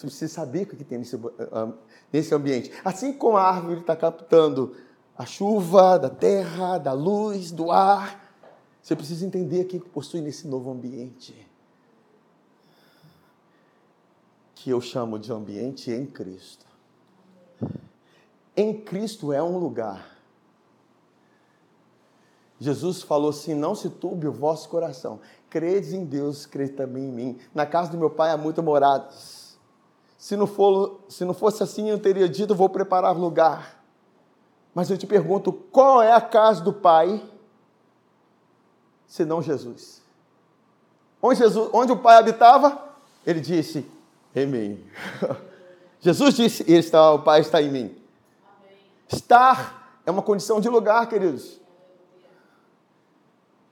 [0.00, 1.20] Você precisa saber o que tem nesse,
[2.10, 2.72] nesse ambiente.
[2.82, 4.74] Assim como a árvore está captando
[5.14, 8.34] a chuva da terra, da luz, do ar,
[8.80, 11.46] você precisa entender o que possui nesse novo ambiente.
[14.54, 16.64] Que eu chamo de ambiente em Cristo.
[18.56, 20.16] Em Cristo é um lugar.
[22.58, 25.20] Jesus falou assim: Não se turbe o vosso coração.
[25.50, 27.38] Credes em Deus, crede também em mim.
[27.54, 29.39] Na casa do meu pai há muitas moradas.
[30.20, 33.82] Se não, for, se não fosse assim, eu teria dito: Vou preparar lugar.
[34.74, 37.24] Mas eu te pergunto: qual é a casa do pai,
[39.06, 40.02] senão Jesus?
[41.22, 42.78] Onde, Jesus, onde o pai habitava?
[43.26, 43.90] Ele disse:
[44.36, 44.84] Em mim.
[46.00, 47.96] Jesus disse: ele está, O pai está em mim.
[49.08, 51.58] Estar é uma condição de lugar, queridos.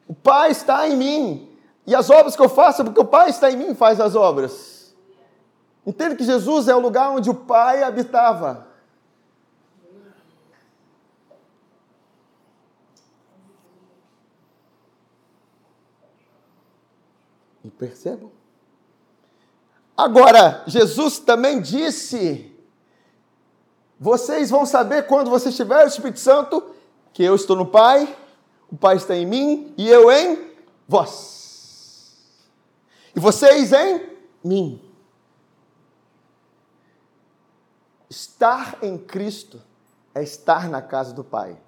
[0.08, 1.58] O Pai está em mim.
[1.86, 4.77] E as obras que eu faço, porque o Pai está em mim, faz as obras.
[5.88, 8.68] Entende que Jesus é o lugar onde o Pai habitava.
[17.64, 18.30] E percebam?
[19.96, 22.54] Agora, Jesus também disse
[23.98, 26.62] vocês vão saber quando você estiver o Espírito Santo
[27.14, 28.14] que eu estou no Pai,
[28.70, 30.52] o Pai está em mim e eu em
[30.86, 32.14] vós.
[33.16, 34.02] E vocês em
[34.44, 34.87] mim.
[38.08, 39.60] Estar em Cristo
[40.14, 41.60] é estar na casa do Pai.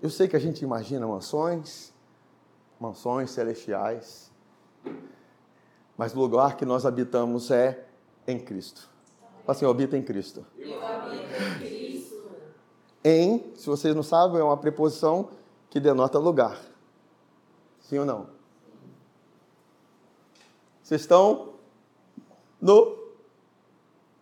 [0.00, 1.92] Eu sei que a gente imagina mansões,
[2.78, 4.30] mansões celestiais,
[5.96, 7.84] mas o lugar que nós habitamos é
[8.26, 8.88] em Cristo.
[9.44, 10.46] Fala assim, eu habito em Cristo.
[10.56, 12.30] Eu habito em Cristo.
[13.02, 15.30] Em, se vocês não sabem, é uma preposição
[15.68, 16.60] que denota lugar.
[17.80, 18.28] Sim ou não?
[20.82, 21.54] Vocês estão
[22.60, 22.97] no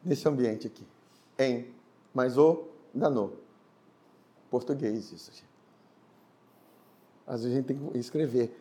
[0.06, 0.86] nesse ambiente aqui.
[1.38, 1.72] Em,
[2.14, 2.64] mas o
[2.94, 3.32] da no.
[4.50, 5.32] Português isso.
[7.26, 8.56] Às vezes a gente tem que escrever.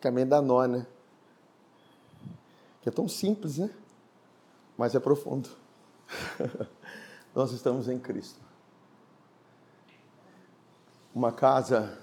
[0.00, 0.86] Caminho da nó, né?
[2.80, 3.70] Que é tão simples, né?
[4.76, 5.50] mas é profundo.
[7.34, 8.40] Nós estamos em Cristo.
[11.12, 11.98] Uma casa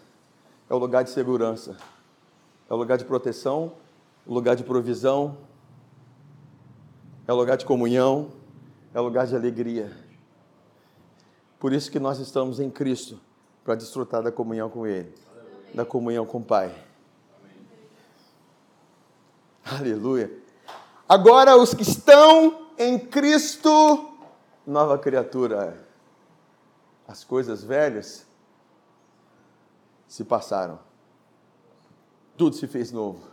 [0.70, 1.78] é o lugar de segurança,
[2.70, 3.74] é o lugar de proteção
[4.28, 5.38] lugar de provisão,
[7.28, 8.32] é lugar de comunhão,
[8.94, 9.92] é lugar de alegria.
[11.60, 13.20] Por isso que nós estamos em Cristo,
[13.64, 15.14] para desfrutar da comunhão com Ele,
[15.74, 16.74] da comunhão com o Pai.
[19.64, 20.32] Aleluia.
[21.10, 24.12] Agora, os que estão em Cristo,
[24.66, 25.84] nova criatura.
[27.08, 28.26] As coisas velhas
[30.08, 30.80] se passaram.
[32.38, 33.28] Tudo se fez novo.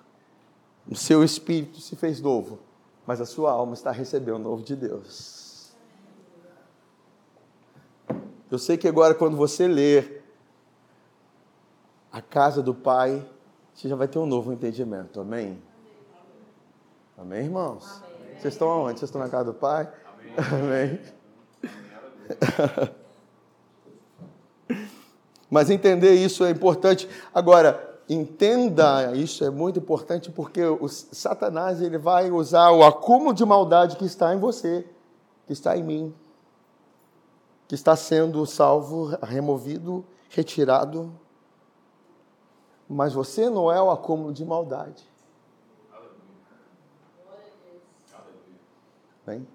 [0.88, 2.58] O seu espírito se fez novo,
[3.06, 5.72] mas a sua alma está recebendo o novo de Deus.
[8.50, 10.22] Eu sei que agora, quando você ler
[12.12, 13.26] a casa do Pai,
[13.72, 15.20] você já vai ter um novo entendimento.
[15.20, 15.60] Amém?
[17.16, 18.02] Amém, irmãos?
[18.04, 18.38] Amém.
[18.38, 18.98] Vocês estão aonde?
[19.00, 19.90] Vocês estão na casa do Pai?
[20.36, 21.00] Amém.
[21.00, 21.00] Amém.
[25.50, 27.08] Mas entender isso é importante.
[27.34, 33.44] Agora, entenda isso é muito importante porque o Satanás ele vai usar o acúmulo de
[33.44, 34.86] maldade que está em você,
[35.46, 36.14] que está em mim,
[37.68, 41.12] que está sendo salvo, removido, retirado.
[42.88, 45.10] Mas você não é o acúmulo de maldade.
[49.24, 49.46] Bem?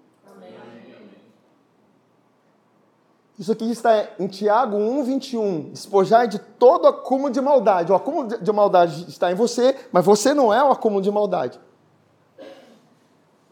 [3.38, 5.70] Isso aqui está em Tiago 1, 21.
[5.70, 7.92] Despojar de todo acúmulo de maldade.
[7.92, 11.60] O acúmulo de maldade está em você, mas você não é o acúmulo de maldade.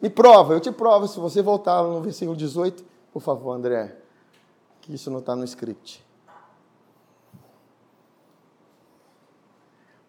[0.03, 3.97] Me prova, eu te provo, se você voltar no versículo 18, por favor, André,
[4.83, 6.05] que isso não está no script.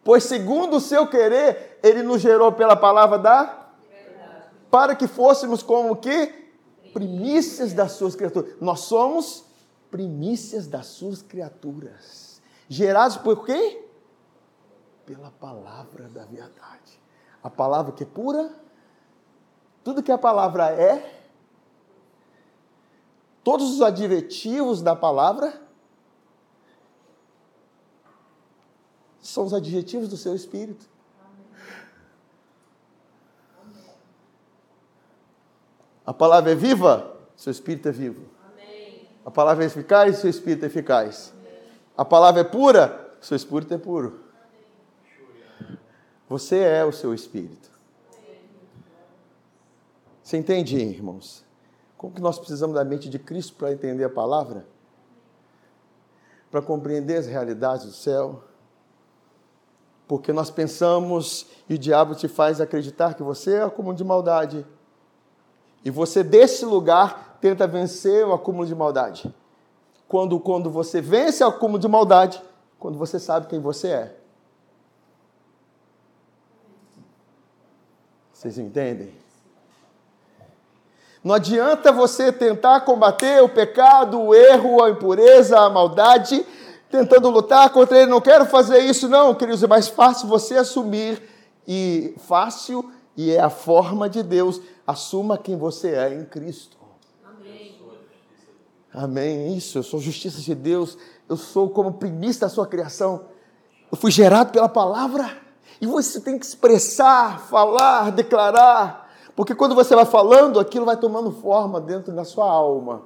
[0.03, 3.67] Pois segundo o seu querer, ele nos gerou pela palavra da
[4.71, 6.33] para que fôssemos como que
[6.93, 8.55] primícias das suas criaturas.
[8.59, 9.46] Nós somos
[9.89, 13.85] primícias das suas criaturas, gerados por quê?
[15.05, 17.01] Pela palavra da verdade.
[17.41, 18.51] A palavra que é pura,
[19.83, 21.23] tudo que a palavra é,
[23.43, 25.61] todos os adjetivos da palavra
[29.21, 30.89] são os adjetivos do seu espírito.
[36.05, 38.36] A palavra é viva, seu espírito é vivo.
[39.27, 41.33] A palavra é eficaz, seu espírito é eficaz.
[41.97, 44.21] A palavra é pura, seu espírito é puro.
[46.29, 47.69] Você é o seu espírito.
[50.23, 51.43] Você entende, irmãos?
[51.97, 54.65] Como que nós precisamos da mente de Cristo para entender a palavra?
[56.49, 58.45] Para compreender as realidades do céu?
[60.07, 64.65] Porque nós pensamos e o diabo te faz acreditar que você é acúmulo de maldade.
[65.83, 69.33] E você, desse lugar, tenta vencer o acúmulo de maldade.
[70.07, 72.41] Quando, quando você vence o acúmulo de maldade,
[72.79, 74.17] quando você sabe quem você é.
[78.31, 79.11] Vocês entendem?
[81.23, 86.45] Não adianta você tentar combater o pecado, o erro, a impureza, a maldade,
[86.89, 88.11] tentando lutar contra ele.
[88.11, 89.63] Não quero fazer isso, não, queridos.
[89.63, 91.21] É mais fácil você assumir,
[91.67, 94.61] e fácil, e é a forma de Deus.
[94.85, 96.76] Assuma quem você é em Cristo.
[98.97, 99.55] Amém.
[99.55, 100.97] Isso, eu sou justiça de Deus.
[101.29, 103.25] Eu sou como primista da sua criação.
[103.91, 105.37] Eu fui gerado pela palavra.
[105.79, 109.07] E você tem que expressar, falar, declarar.
[109.35, 113.03] Porque quando você vai falando, aquilo vai tomando forma dentro da sua alma.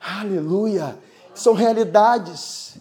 [0.00, 0.96] Aleluia.
[1.34, 2.78] São realidades.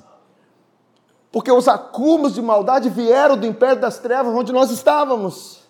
[1.32, 5.67] Porque os acúmulos de maldade vieram do império das trevas onde nós estávamos.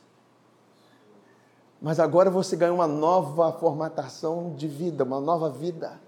[1.82, 6.00] Mas agora você ganha uma nova formatação de vida, uma nova vida.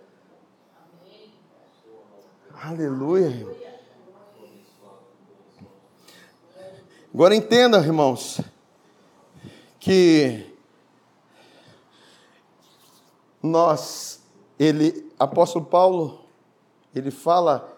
[1.04, 1.32] Amém.
[2.64, 3.48] Aleluia.
[7.14, 8.42] Agora entenda, irmãos,
[9.80, 10.56] que
[13.42, 14.22] nós,
[14.58, 16.26] ele, apóstolo Paulo,
[16.94, 17.78] ele fala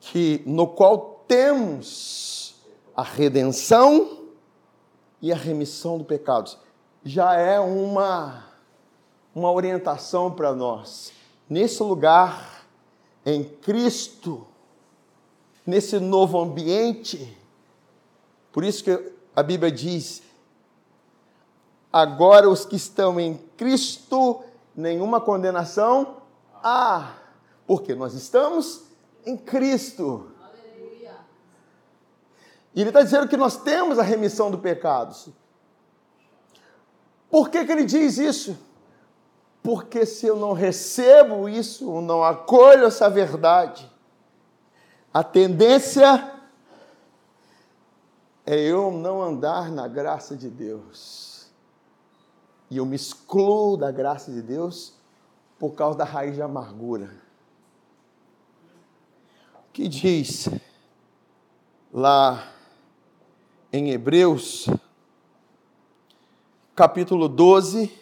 [0.00, 2.56] que no qual temos
[2.96, 4.28] a redenção
[5.20, 6.58] e a remissão dos pecados
[7.04, 8.44] já é uma,
[9.34, 11.12] uma orientação para nós.
[11.48, 12.64] Nesse lugar,
[13.24, 14.46] em Cristo,
[15.66, 17.36] nesse novo ambiente,
[18.52, 20.22] por isso que a Bíblia diz:
[21.92, 24.42] agora os que estão em Cristo,
[24.74, 26.16] nenhuma condenação
[26.62, 27.14] há,
[27.66, 28.84] porque nós estamos
[29.24, 30.32] em Cristo.
[32.74, 35.28] E ele está dizendo que nós temos a remissão dos pecados.
[37.30, 38.58] Por que, que ele diz isso?
[39.62, 43.90] Porque se eu não recebo isso, não acolho essa verdade,
[45.12, 46.32] a tendência
[48.46, 51.50] é eu não andar na graça de Deus.
[52.70, 54.94] E eu me excluo da graça de Deus
[55.58, 57.10] por causa da raiz de amargura.
[59.68, 60.48] O que diz
[61.92, 62.52] lá
[63.72, 64.66] em Hebreus,
[66.78, 67.92] capítulo 12,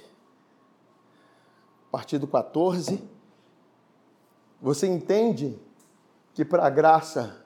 [1.88, 3.02] a partir do 14,
[4.60, 5.58] você entende
[6.34, 7.42] que para a graça,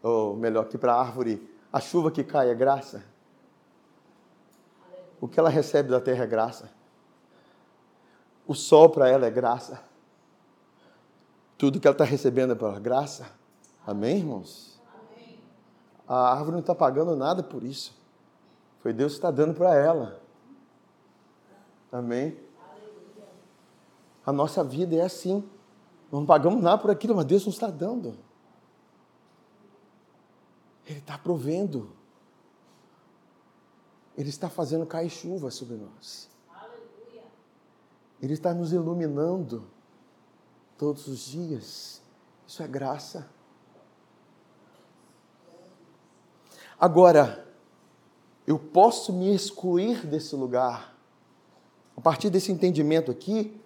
[0.00, 3.04] ou melhor, que para a árvore, a chuva que cai é graça?
[5.20, 6.70] O que ela recebe da terra é graça.
[8.46, 9.82] O sol para ela é graça.
[11.58, 13.26] Tudo que ela está recebendo é pela graça.
[13.84, 14.80] Amém, irmãos?
[16.06, 18.00] A árvore não está pagando nada por isso.
[18.82, 20.20] Foi Deus que está dando para ela.
[21.90, 22.36] Amém?
[24.26, 25.48] A nossa vida é assim.
[26.10, 28.18] Não pagamos nada por aquilo, mas Deus nos está dando.
[30.84, 31.92] Ele está provendo.
[34.16, 36.28] Ele está fazendo cair chuva sobre nós.
[38.20, 39.64] Ele está nos iluminando
[40.76, 42.02] todos os dias.
[42.46, 43.28] Isso é graça.
[46.78, 47.51] Agora,
[48.46, 50.96] eu posso me excluir desse lugar.
[51.96, 53.60] A partir desse entendimento aqui,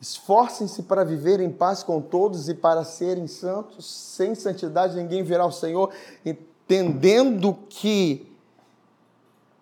[0.00, 3.86] esforcem-se para viver em paz com todos e para serem santos.
[3.86, 5.92] Sem santidade ninguém verá o Senhor,
[6.24, 8.30] entendendo que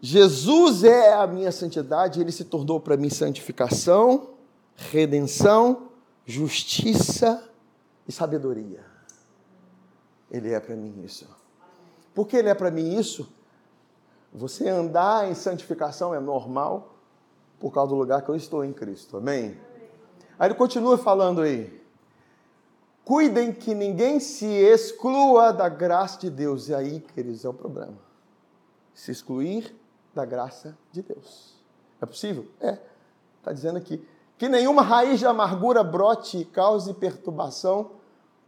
[0.00, 4.30] Jesus é a minha santidade, ele se tornou para mim santificação,
[4.74, 5.90] redenção,
[6.24, 7.44] justiça
[8.08, 8.82] e sabedoria.
[10.30, 11.26] Ele é para mim isso.
[12.14, 13.30] Por que ele é para mim isso?
[14.33, 16.95] Você andar em santificação é normal
[17.59, 19.16] por causa do lugar que eu estou em Cristo.
[19.16, 19.57] Amém?
[20.39, 21.81] Aí ele continua falando aí.
[23.05, 26.68] Cuidem que ninguém se exclua da graça de Deus.
[26.68, 27.99] E aí, queridos, é o problema.
[28.95, 29.74] Se excluir
[30.14, 31.55] da graça de Deus.
[32.01, 32.47] É possível?
[32.61, 32.78] É.
[33.39, 34.07] Está dizendo aqui.
[34.39, 37.91] Que nenhuma raiz de amargura brote e cause perturbação,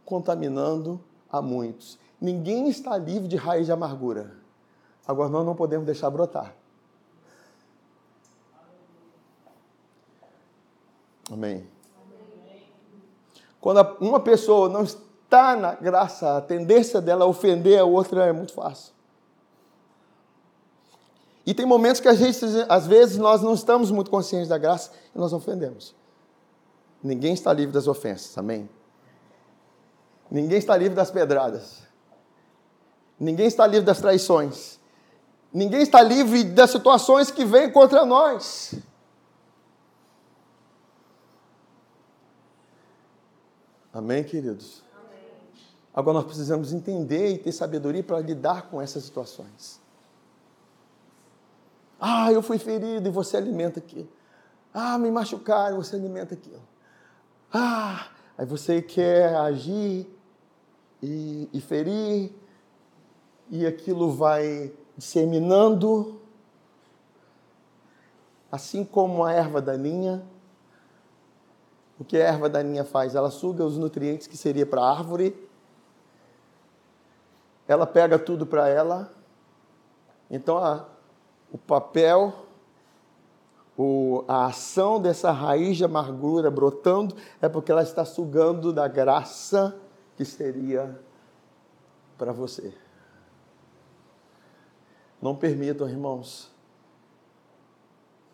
[0.05, 1.99] contaminando a muitos.
[2.19, 4.42] Ninguém está livre de raiz de amargura.
[5.07, 6.53] Agora nós não podemos deixar brotar.
[11.31, 11.67] Amém.
[13.59, 18.53] Quando uma pessoa não está na graça, a tendência dela ofender a outra é muito
[18.53, 18.93] fácil.
[21.45, 22.39] E tem momentos que a gente,
[22.69, 25.93] às vezes, nós não estamos muito conscientes da graça e nós ofendemos.
[27.03, 28.69] Ninguém está livre das ofensas, amém?
[30.31, 31.83] Ninguém está livre das pedradas.
[33.19, 34.79] Ninguém está livre das traições.
[35.53, 38.73] Ninguém está livre das situações que vêm contra nós.
[43.93, 44.81] Amém, queridos?
[44.95, 45.19] Amém.
[45.93, 49.79] Agora nós precisamos entender e ter sabedoria para lidar com essas situações.
[52.01, 54.09] Ah, eu fui ferido e você alimenta aquilo.
[54.73, 56.63] Ah, me machucaram, você alimenta aquilo.
[57.53, 60.09] Ah, aí você quer agir
[60.99, 62.33] e, e ferir,
[63.51, 66.19] e aquilo vai disseminando,
[68.51, 70.23] assim como a erva daninha.
[71.99, 73.15] O que a erva daninha faz?
[73.15, 75.49] Ela suga os nutrientes que seria para a árvore,
[77.67, 79.11] ela pega tudo para ela.
[80.29, 80.85] Então a,
[81.51, 82.33] o papel,
[83.77, 89.75] o, a ação dessa raiz de amargura brotando é porque ela está sugando da graça
[90.17, 90.99] que seria
[92.17, 92.82] para você.
[95.23, 96.51] Não permitam, irmãos,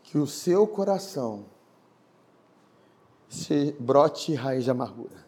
[0.02, 1.46] que o seu coração
[3.30, 5.24] se brote raiz de amargura.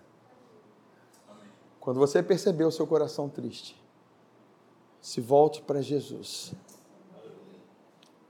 [1.79, 3.79] Quando você perceber o seu coração triste,
[4.99, 6.51] se volte para Jesus.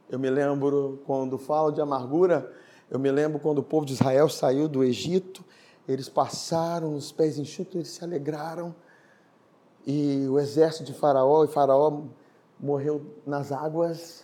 [0.10, 2.52] Eu me lembro quando falo de amargura,
[2.90, 5.42] eu me lembro quando o povo de Israel saiu do Egito,
[5.88, 8.76] eles passaram os pés enxutos, eles se alegraram.
[9.88, 12.04] E o exército de Faraó, e Faraó
[12.62, 14.24] morreu nas águas.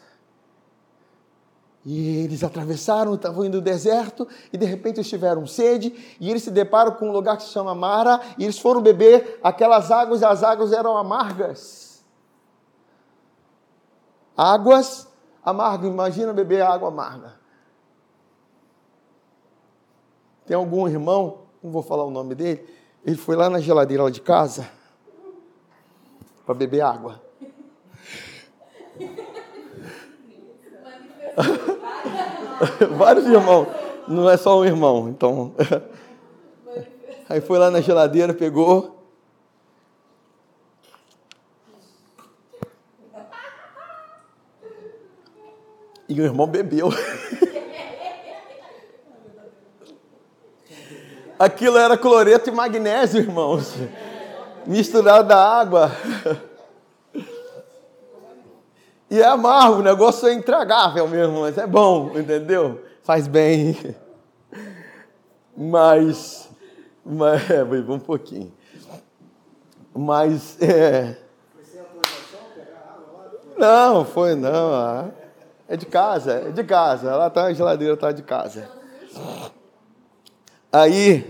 [1.83, 6.43] E eles atravessaram, estavam indo no deserto, e de repente eles tiveram sede, e eles
[6.43, 10.21] se deparam com um lugar que se chama Mara, e eles foram beber aquelas águas,
[10.21, 12.03] e as águas eram amargas.
[14.35, 15.07] Águas
[15.43, 15.87] amargo.
[15.87, 17.33] Imagina beber água amarga.
[20.45, 22.67] Tem algum irmão, não vou falar o nome dele,
[23.05, 24.69] ele foi lá na geladeira lá de casa
[26.45, 27.26] para beber água.
[32.97, 33.67] Vários irmãos.
[34.07, 35.53] Não é só um irmão, então.
[37.29, 38.95] Aí foi lá na geladeira, pegou.
[46.09, 46.87] E o irmão bebeu.
[51.37, 53.75] Aquilo era cloreto e magnésio, irmãos.
[54.65, 55.91] Misturado da água.
[59.09, 62.83] E é amargo, o negócio é intragável mesmo, mas é bom, entendeu?
[63.03, 63.95] Faz bem.
[65.55, 66.49] Mas,
[67.05, 68.53] mas é, um pouquinho.
[69.95, 71.17] Mas, é...
[73.57, 74.73] Não, foi não.
[74.73, 75.09] Ah,
[75.67, 77.15] é de casa, é de casa.
[77.15, 78.69] Lá tá a geladeira, tá de casa.
[80.71, 81.25] Aí,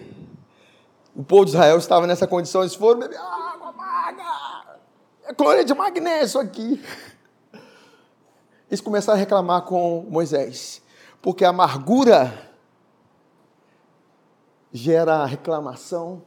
[1.15, 4.77] o povo de Israel estava nessa condição, eles foram beber água amarga.
[5.25, 6.83] É cloreto de magnésio aqui.
[8.69, 10.81] Eles começaram a reclamar com Moisés,
[11.21, 12.47] porque a amargura
[14.73, 16.21] gera reclamação,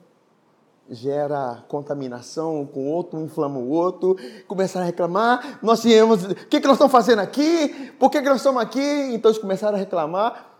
[0.88, 4.16] gera contaminação com o outro, um inflama o outro,
[4.49, 7.93] começaram a reclamar, nós viemos, o que, que nós estamos fazendo aqui?
[7.99, 8.80] Por que, que nós estamos aqui?
[9.12, 10.51] Então eles começaram a reclamar,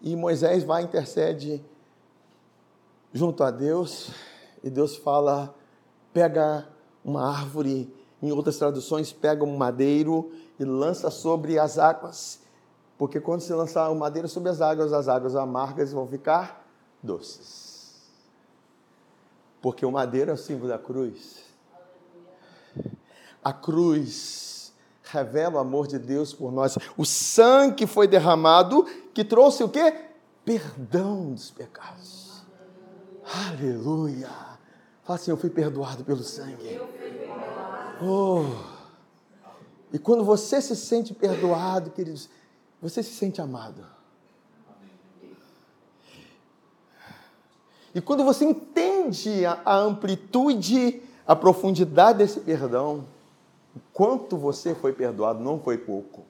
[0.00, 1.64] e Moisés vai e intercede
[3.12, 4.10] junto a Deus,
[4.62, 5.54] e Deus fala,
[6.12, 6.68] pega
[7.04, 7.92] uma árvore,
[8.22, 12.40] em outras traduções, pega um madeiro, e lança sobre as águas.
[12.96, 16.64] Porque quando se lançar o madeira sobre as águas, as águas amargas vão ficar
[17.02, 18.02] doces.
[19.60, 21.42] Porque o madeiro é o símbolo da cruz.
[23.42, 26.76] A cruz revela o amor de Deus por nós.
[26.96, 29.94] O sangue que foi derramado, que trouxe o quê?
[30.44, 32.42] Perdão dos pecados.
[33.48, 34.28] Aleluia.
[35.02, 36.80] Fala assim, eu fui perdoado pelo sangue.
[38.02, 38.73] Oh.
[39.94, 42.28] E quando você se sente perdoado, queridos,
[42.82, 43.86] você se sente amado.
[47.94, 53.04] E quando você entende a, amplitude, a profundidade desse perdão,
[53.76, 56.24] o quanto você foi perdoado não foi pouco.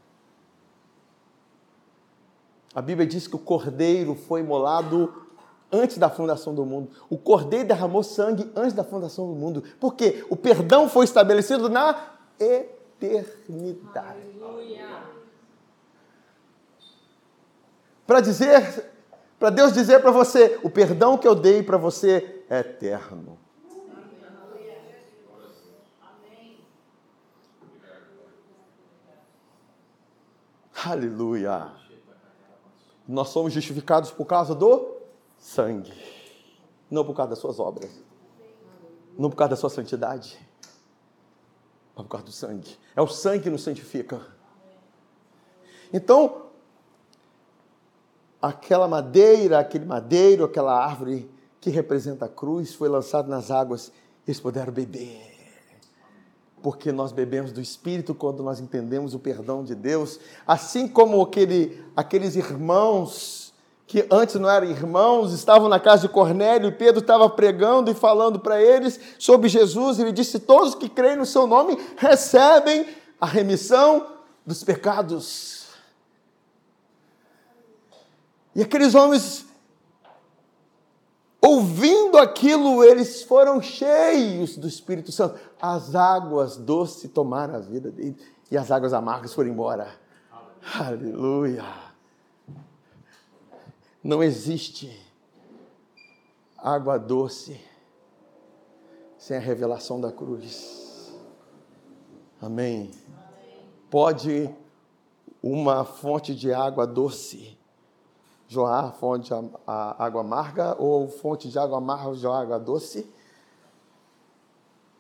[2.75, 5.25] A Bíblia diz que o cordeiro foi imolado
[5.73, 6.91] antes da fundação do mundo.
[7.09, 9.65] O cordeiro derramou sangue antes da fundação do mundo.
[9.81, 10.23] Por quê?
[10.29, 14.35] O perdão foi estabelecido na eternidade eternidade.
[18.07, 18.93] Para dizer,
[19.39, 23.39] para Deus dizer para você, o perdão que eu dei para você é eterno.
[30.87, 31.73] Aleluia.
[33.09, 34.97] Nós somos justificados por causa do
[35.39, 35.93] sangue,
[36.91, 37.91] não por causa das suas obras,
[39.19, 40.39] não por causa da sua santidade
[41.95, 42.77] por causa do sangue.
[42.97, 44.21] É o sangue que nos santifica.
[45.93, 46.45] Então,
[48.43, 51.31] aquela madeira, aquele madeiro, aquela árvore
[51.61, 53.93] que representa a cruz foi lançada nas águas,
[54.27, 55.33] eles puderam beber.
[56.63, 61.85] Porque nós bebemos do Espírito quando nós entendemos o perdão de Deus, assim como aquele,
[61.95, 63.44] aqueles irmãos
[63.87, 67.95] que antes não eram irmãos, estavam na casa de Cornélio, e Pedro estava pregando e
[67.95, 72.87] falando para eles sobre Jesus, e ele disse: Todos que creem no seu nome recebem
[73.21, 74.07] a remissão
[74.45, 75.65] dos pecados.
[78.55, 79.45] E aqueles homens,
[81.41, 85.39] ouvindo aquilo, eles foram cheios do Espírito Santo.
[85.61, 88.17] As águas doces tomaram a vida dele,
[88.51, 89.89] e as águas amargas foram embora.
[90.75, 91.94] Aleluia.
[94.05, 94.95] Não existe
[96.59, 97.59] água doce
[99.17, 101.11] sem a revelação da cruz.
[102.39, 102.91] Amém.
[103.91, 104.55] Pode
[105.43, 107.57] uma fonte de água doce
[108.47, 109.35] joar fonte de
[109.67, 113.09] água amarga ou fonte de água amarga joar água doce?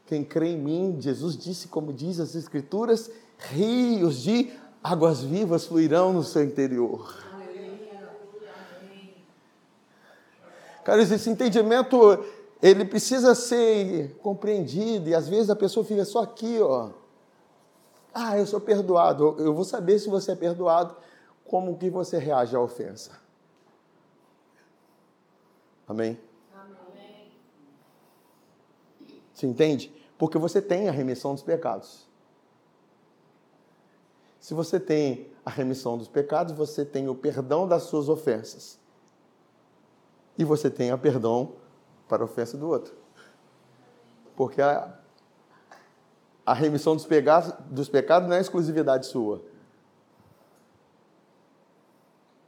[0.07, 4.50] Quem crê em mim, Jesus disse, como diz as Escrituras, rios de
[4.82, 7.34] águas vivas fluirão no seu interior.
[10.85, 12.22] Cara, esse entendimento,
[12.62, 16.91] ele precisa ser compreendido, e às vezes a pessoa fica só aqui, ó.
[18.12, 19.35] Ah, eu sou perdoado.
[19.39, 20.95] Eu vou saber se você é perdoado,
[21.47, 23.12] como que você reage à ofensa.
[25.89, 26.20] Amém?
[26.55, 27.32] Amém.
[29.32, 29.93] Você entende?
[30.18, 32.07] Porque você tem a remissão dos pecados.
[34.39, 38.84] Se você tem a remissão dos pecados, você tem o perdão das suas ofensas
[40.37, 41.53] e você tenha perdão
[42.09, 42.95] para a ofensa do outro.
[44.37, 44.93] Porque a,
[46.45, 49.41] a remissão dos pecados, dos pecados não é exclusividade sua.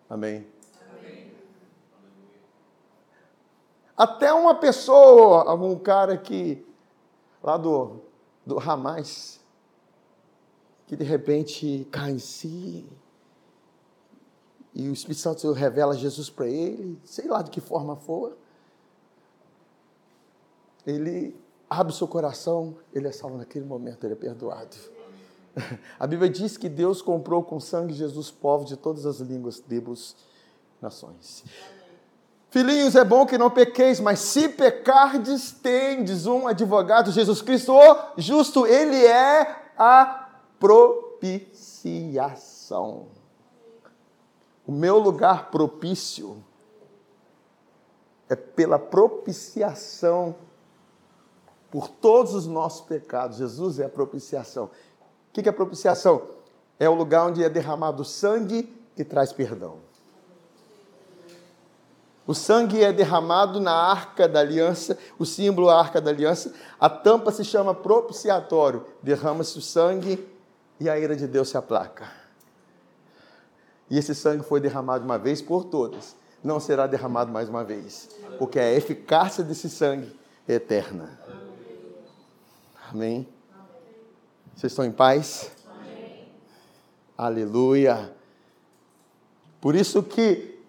[0.08, 0.46] Amém.
[0.98, 1.32] Amém.
[3.96, 6.64] Até uma pessoa, algum cara que,
[7.42, 8.02] lá do,
[8.44, 9.40] do Hamas,
[10.86, 12.86] que de repente cai em si,
[14.76, 18.36] e o Espírito Santo revela Jesus para ele, sei lá de que forma for,
[20.86, 21.34] ele
[21.68, 24.76] abre o seu coração, ele é salvo naquele momento, ele é perdoado.
[25.98, 30.14] A Bíblia diz que Deus comprou com sangue Jesus povos de todas as línguas, tribos,
[30.78, 31.42] nações.
[32.50, 37.96] Filhinhos, é bom que não pequeis, mas se pecardes, tendes um advogado, Jesus Cristo, o
[38.18, 40.28] justo, ele é a
[40.60, 43.15] propiciação.
[44.66, 46.42] O meu lugar propício
[48.28, 50.34] é pela propiciação
[51.70, 53.38] por todos os nossos pecados.
[53.38, 54.64] Jesus é a propiciação.
[54.64, 54.70] O
[55.32, 56.22] que é propiciação?
[56.78, 58.64] É o lugar onde é derramado sangue
[58.96, 59.78] que traz perdão.
[62.26, 66.52] O sangue é derramado na arca da aliança, o símbolo arca da aliança.
[66.80, 68.84] A tampa se chama propiciatório.
[69.00, 70.26] Derrama-se o sangue
[70.80, 72.25] e a ira de Deus se aplaca.
[73.88, 76.16] E esse sangue foi derramado uma vez por todas.
[76.42, 78.08] Não será derramado mais uma vez,
[78.38, 80.14] porque a eficácia desse sangue
[80.46, 81.18] é eterna.
[82.90, 83.26] Amém?
[84.54, 85.50] Vocês estão em paz?
[85.68, 86.28] Amém.
[87.16, 88.14] Aleluia.
[89.60, 90.60] Por isso que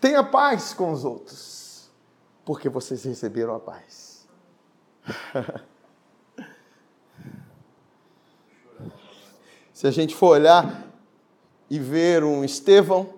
[0.00, 1.90] tenha paz com os outros,
[2.44, 4.28] porque vocês receberam a paz.
[9.72, 10.89] Se a gente for olhar
[11.70, 13.08] e ver um Estevão,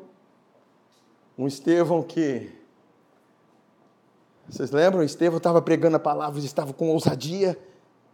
[1.38, 2.52] um Estevão que.
[4.48, 5.02] Vocês lembram?
[5.02, 7.58] Estevão estava pregando a palavra, estava com ousadia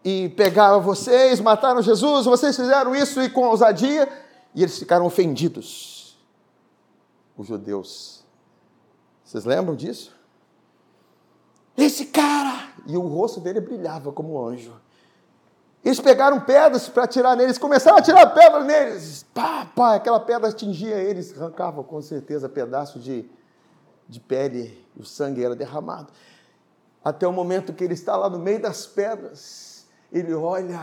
[0.05, 4.09] e pegava vocês, mataram Jesus, vocês fizeram isso e com ousadia,
[4.55, 6.17] e eles ficaram ofendidos.
[7.37, 8.25] Os judeus.
[9.25, 10.17] Vocês lembram disso?
[11.77, 12.69] Esse cara!
[12.87, 14.73] E o rosto dele brilhava como um anjo.
[15.85, 19.25] Eles pegaram pedras para atirar neles, começaram a tirar pedra neles.
[19.33, 23.31] Pá, pá, aquela pedra atingia eles, arrancava com certeza pedaço de,
[24.09, 26.13] de pele, o sangue era derramado.
[27.05, 30.81] Até o momento que ele está lá no meio das pedras, ele olha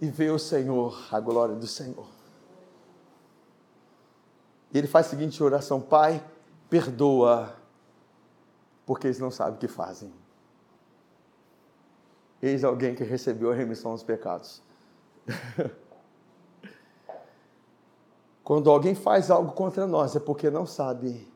[0.00, 2.06] e vê o Senhor, a glória do Senhor.
[4.72, 6.24] E ele faz a seguinte oração: Pai,
[6.70, 7.54] perdoa,
[8.84, 10.12] porque eles não sabem o que fazem.
[12.46, 14.62] Eis alguém que recebeu a remissão dos pecados.
[18.44, 21.26] Quando alguém faz algo contra nós, é porque não sabe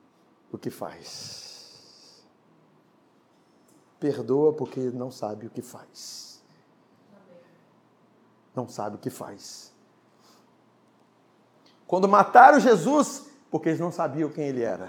[0.52, 2.24] o que faz.
[3.98, 6.40] Perdoa porque não sabe o que faz.
[8.54, 9.72] Não sabe o que faz.
[11.88, 14.88] Quando mataram Jesus, porque eles não sabiam quem ele era.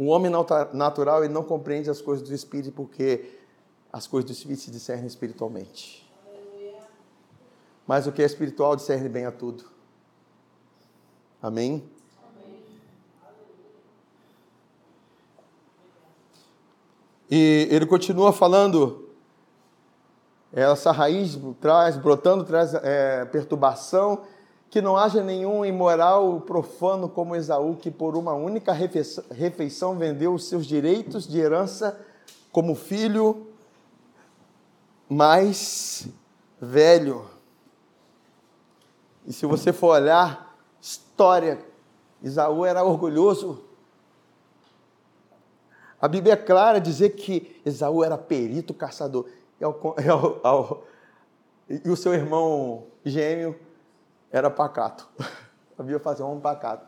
[0.00, 0.32] Um homem
[0.72, 3.38] natural ele não compreende as coisas do Espírito porque
[3.92, 6.10] as coisas do Espírito se discernem espiritualmente.
[7.86, 9.64] Mas o que é espiritual discerne bem a tudo.
[11.42, 11.84] Amém?
[17.30, 19.10] E ele continua falando,
[20.50, 24.22] essa raiz traz, brotando, traz é, perturbação,
[24.70, 30.44] que não haja nenhum imoral profano como Esaú, que por uma única refeição vendeu os
[30.44, 32.00] seus direitos de herança
[32.52, 33.48] como filho
[35.08, 36.06] mais
[36.60, 37.26] velho.
[39.26, 41.58] E se você for olhar história,
[42.22, 43.64] Esaú era orgulhoso.
[46.00, 49.26] A Bíblia é clara dizer que Esaú era perito caçador.
[49.60, 49.76] E, ao,
[50.44, 50.84] ao,
[51.68, 53.58] e o seu irmão gêmeo
[54.30, 55.08] era pacato.
[55.76, 56.86] Sabia fazer um homem pacato.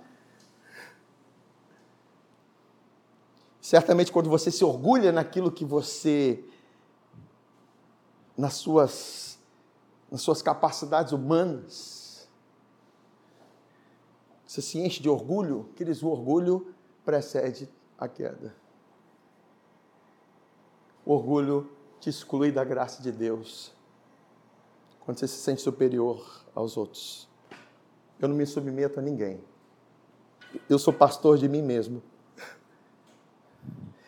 [3.60, 6.44] Certamente, quando você se orgulha naquilo que você,
[8.36, 9.38] nas suas,
[10.10, 12.28] nas suas capacidades humanas,
[14.46, 16.74] você se enche de orgulho, aqueles o orgulho
[17.04, 18.54] precede a queda.
[21.06, 23.72] O orgulho te exclui da graça de Deus.
[25.00, 27.31] Quando você se sente superior aos outros
[28.22, 29.42] eu não me submeto a ninguém.
[30.70, 32.02] Eu sou pastor de mim mesmo.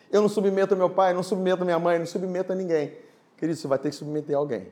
[0.09, 2.97] Eu não submeto meu pai, não submeto minha mãe, não submeto a ninguém.
[3.35, 4.71] Querido, você vai ter que submeter a alguém.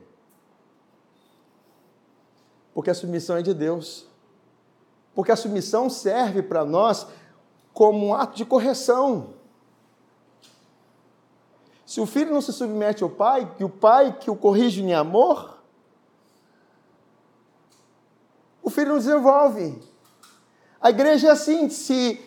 [2.72, 4.08] Porque a submissão é de Deus.
[5.14, 7.06] Porque a submissão serve para nós
[7.74, 9.34] como um ato de correção.
[11.84, 14.94] Se o filho não se submete ao pai, que o pai que o corrige em
[14.94, 15.62] amor,
[18.62, 19.80] o filho não desenvolve.
[20.80, 22.20] A igreja é assim: se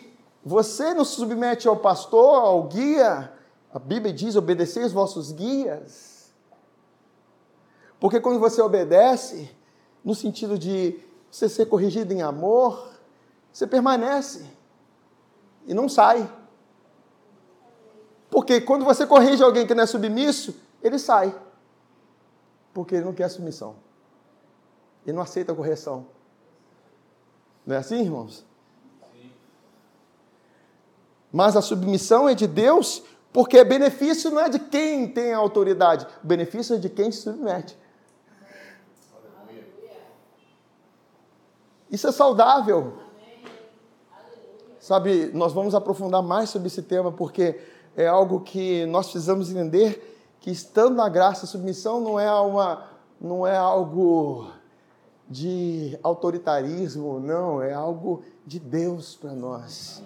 [0.44, 3.32] você não se submete ao pastor, ao guia,
[3.72, 6.32] a Bíblia diz: obedecei os vossos guias.
[8.00, 9.50] Porque quando você obedece,
[10.04, 10.98] no sentido de
[11.30, 12.88] você ser corrigido em amor,
[13.52, 14.46] você permanece
[15.66, 16.30] e não sai.
[18.30, 21.34] Porque quando você corrige alguém que não é submisso, ele sai.
[22.72, 23.76] Porque ele não quer submissão.
[25.04, 26.06] Ele não aceita a correção.
[27.68, 28.46] Não é assim, irmãos?
[31.30, 36.06] Mas a submissão é de Deus, porque benefício não é de quem tem a autoridade,
[36.24, 37.76] o benefício é de quem se submete.
[41.90, 43.00] Isso é saudável.
[44.80, 47.60] Sabe, nós vamos aprofundar mais sobre esse tema, porque
[47.94, 52.88] é algo que nós precisamos entender que estando na graça, submissão não é uma
[53.20, 54.50] não é algo
[55.28, 60.02] de autoritarismo, não, é algo de Deus para nós.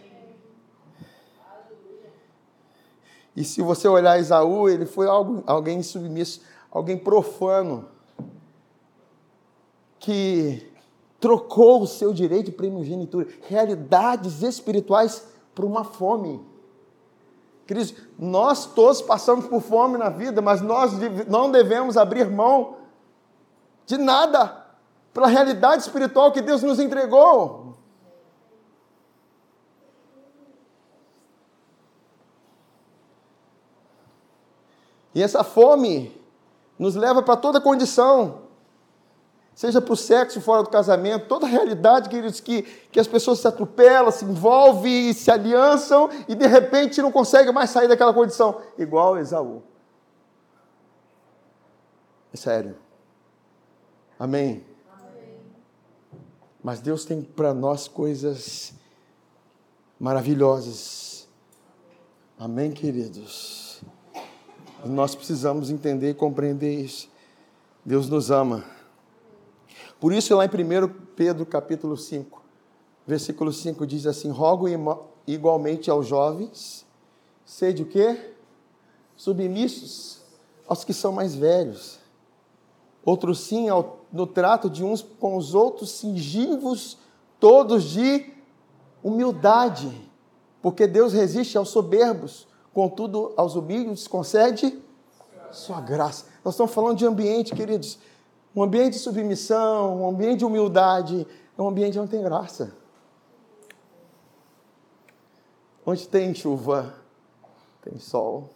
[3.35, 7.89] E se você olhar Esaú, ele foi algo, alguém submisso, alguém profano,
[9.99, 10.71] que
[11.21, 16.45] trocou o seu direito de primogenitura, realidades espirituais, por uma fome.
[17.67, 20.93] Queridos, nós todos passamos por fome na vida, mas nós
[21.29, 22.77] não devemos abrir mão
[23.87, 24.62] de nada
[25.13, 27.75] pela realidade espiritual que Deus nos entregou.
[35.15, 36.19] E essa fome
[36.79, 38.43] nos leva para toda condição
[39.55, 43.39] seja para o sexo fora do casamento, toda a realidade, queridos, que, que as pessoas
[43.39, 48.61] se atropelam, se envolvem, se aliançam e de repente não conseguem mais sair daquela condição,
[48.79, 49.63] igual Esaú.
[52.33, 52.77] É sério.
[54.19, 54.65] Amém?
[56.63, 58.73] Mas Deus tem para nós coisas
[59.99, 61.27] maravilhosas.
[62.39, 63.83] Amém, queridos?
[64.85, 67.09] Nós precisamos entender e compreender isso.
[67.85, 68.65] Deus nos ama.
[70.01, 72.43] Por isso, lá em 1 Pedro capítulo 5,
[73.07, 74.67] versículo 5 diz assim: Rogo
[75.27, 76.85] igualmente aos jovens,
[77.45, 78.35] sede o quê?
[79.17, 80.21] Submissos
[80.67, 81.99] aos que são mais velhos.
[83.05, 86.99] Outros sim, ao, no trato de uns com os outros, singivos
[87.41, 88.31] todos de
[89.03, 89.91] humildade,
[90.61, 94.81] porque Deus resiste aos soberbos, contudo aos humildes concede
[95.51, 96.27] sua graça.
[96.45, 97.99] Nós estamos falando de ambiente, queridos.
[98.55, 102.73] Um ambiente de submissão, um ambiente de humildade, é um ambiente onde tem graça.
[105.85, 106.95] Onde tem chuva,
[107.83, 108.51] tem sol,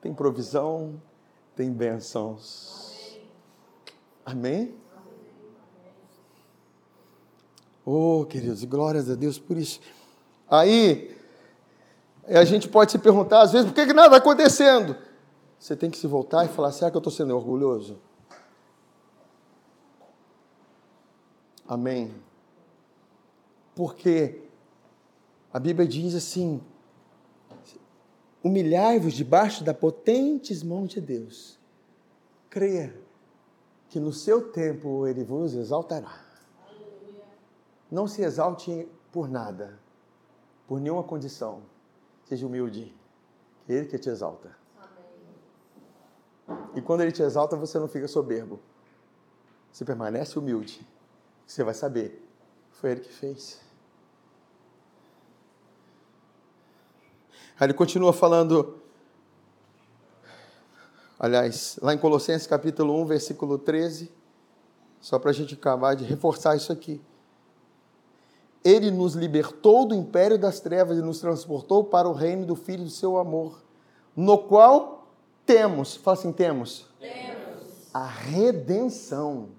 [0.00, 1.00] tem provisão,
[1.56, 2.89] tem bênçãos.
[4.24, 4.74] Amém?
[7.84, 9.80] Oh, queridos, glórias a Deus por isso.
[10.48, 11.16] Aí,
[12.26, 14.96] a gente pode se perguntar, às vezes, por que, que nada está acontecendo?
[15.58, 17.98] Você tem que se voltar e falar: será que eu estou sendo orgulhoso?
[21.66, 22.14] Amém.
[23.74, 24.42] Porque
[25.52, 26.60] a Bíblia diz assim:
[28.42, 31.58] humilhai-vos debaixo da potentes mãos de Deus.
[32.48, 32.94] Creia
[33.90, 36.24] que no seu tempo ele vos exaltará.
[37.90, 39.78] Não se exalte por nada,
[40.68, 41.62] por nenhuma condição.
[42.24, 42.94] Seja humilde,
[43.66, 44.56] que ele que te exalta.
[46.74, 48.60] E quando ele te exalta, você não fica soberbo.
[49.72, 50.86] Você permanece humilde.
[51.44, 52.24] Você vai saber.
[52.70, 53.60] Foi ele que fez.
[57.58, 58.79] Aí ele continua falando.
[61.20, 64.10] Aliás, lá em Colossenses capítulo 1, versículo 13,
[65.00, 67.00] só para a gente acabar de reforçar isso aqui.
[68.64, 72.84] Ele nos libertou do império das trevas e nos transportou para o reino do Filho
[72.84, 73.62] do seu amor,
[74.16, 75.06] no qual
[75.44, 77.88] temos, fala assim, temos, temos.
[77.92, 79.50] a redenção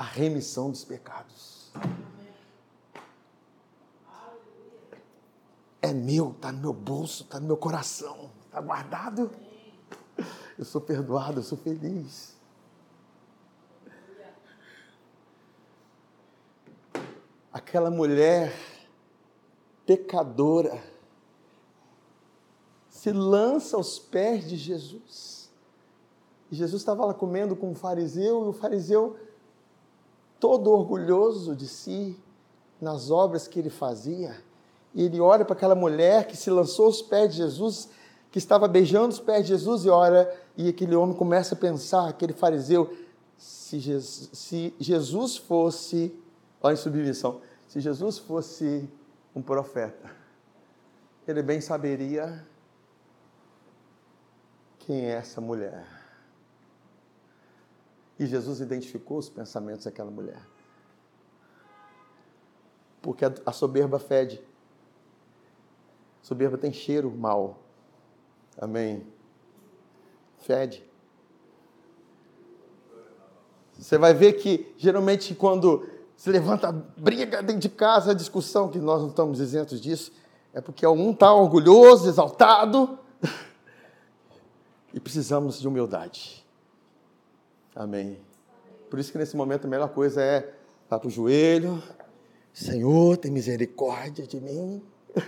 [0.00, 1.70] a remissão dos pecados.
[5.82, 9.30] É meu, está no meu bolso, está no meu coração, está guardado.
[10.60, 12.36] Eu sou perdoado, eu sou feliz.
[17.50, 18.52] Aquela mulher
[19.86, 20.78] pecadora
[22.90, 25.50] se lança aos pés de Jesus.
[26.52, 29.16] E Jesus estava lá comendo com um fariseu, e o fariseu
[30.38, 32.20] todo orgulhoso de si,
[32.78, 34.36] nas obras que ele fazia.
[34.94, 37.88] E ele olha para aquela mulher que se lançou aos pés de Jesus,
[38.30, 42.06] que estava beijando os pés de Jesus, e olha, e aquele homem começa a pensar,
[42.06, 42.94] aquele fariseu,
[43.38, 46.14] se Jesus, se Jesus fosse,
[46.60, 48.86] olha em submissão, se Jesus fosse
[49.34, 50.14] um profeta,
[51.26, 52.46] ele bem saberia
[54.80, 55.86] quem é essa mulher.
[58.18, 60.46] E Jesus identificou os pensamentos daquela mulher.
[63.00, 64.42] Porque a soberba fede.
[66.22, 67.58] A soberba tem cheiro mal.
[68.58, 69.19] Amém.
[70.40, 70.84] Fede.
[73.78, 79.00] Você vai ver que geralmente quando se levanta briga dentro de casa, discussão, que nós
[79.00, 80.12] não estamos isentos disso,
[80.52, 82.98] é porque um está orgulhoso, exaltado,
[84.92, 86.44] e precisamos de humildade.
[87.74, 88.20] Amém.
[88.90, 90.52] Por isso que nesse momento a melhor coisa é
[90.84, 91.82] estar para o joelho,
[92.52, 94.82] Senhor, tem misericórdia de mim.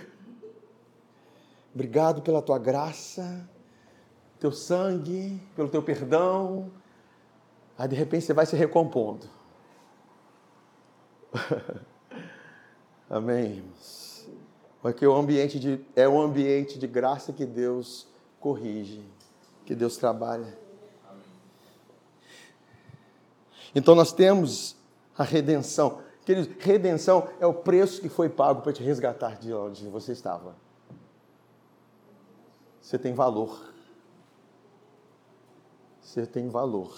[1.73, 3.49] Obrigado pela tua graça,
[4.43, 6.69] teu sangue, pelo teu perdão.
[7.77, 9.25] Aí de repente você vai se recompondo.
[13.09, 13.63] Amém.
[14.81, 18.05] Porque o ambiente de, é um ambiente de graça que Deus
[18.37, 19.01] corrige,
[19.65, 20.57] que Deus trabalha.
[23.73, 24.75] Então nós temos
[25.17, 26.01] a redenção.
[26.25, 30.53] Queridos, redenção é o preço que foi pago para te resgatar de onde você estava.
[32.81, 33.72] Você tem valor.
[36.03, 36.93] Você tem valor.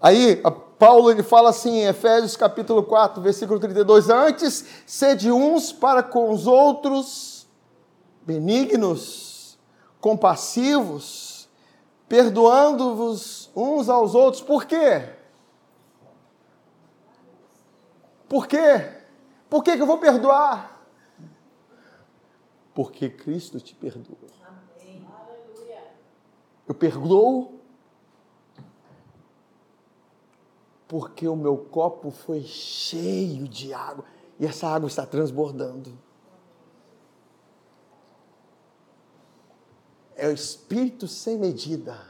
[0.00, 0.40] Aí,
[0.78, 6.30] Paulo ele fala assim em Efésios capítulo 4, versículo 32, antes sede uns para com
[6.30, 7.46] os outros
[8.22, 9.58] benignos,
[10.00, 11.48] compassivos,
[12.08, 14.42] perdoando-vos uns aos outros.
[14.42, 15.08] Por quê?
[18.28, 19.00] Por quê?
[19.50, 20.80] Por que, que eu vou perdoar?
[22.72, 24.39] Porque Cristo te perdoa.
[26.70, 27.58] Eu perdoo
[30.86, 34.04] porque o meu copo foi cheio de água
[34.38, 35.92] e essa água está transbordando.
[40.14, 42.06] É o Espírito sem medida.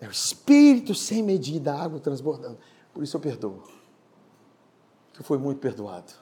[0.00, 2.56] É o Espírito sem medida, a água transbordando.
[2.94, 3.64] Por isso eu perdoo.
[5.18, 6.12] Eu fui muito perdoado.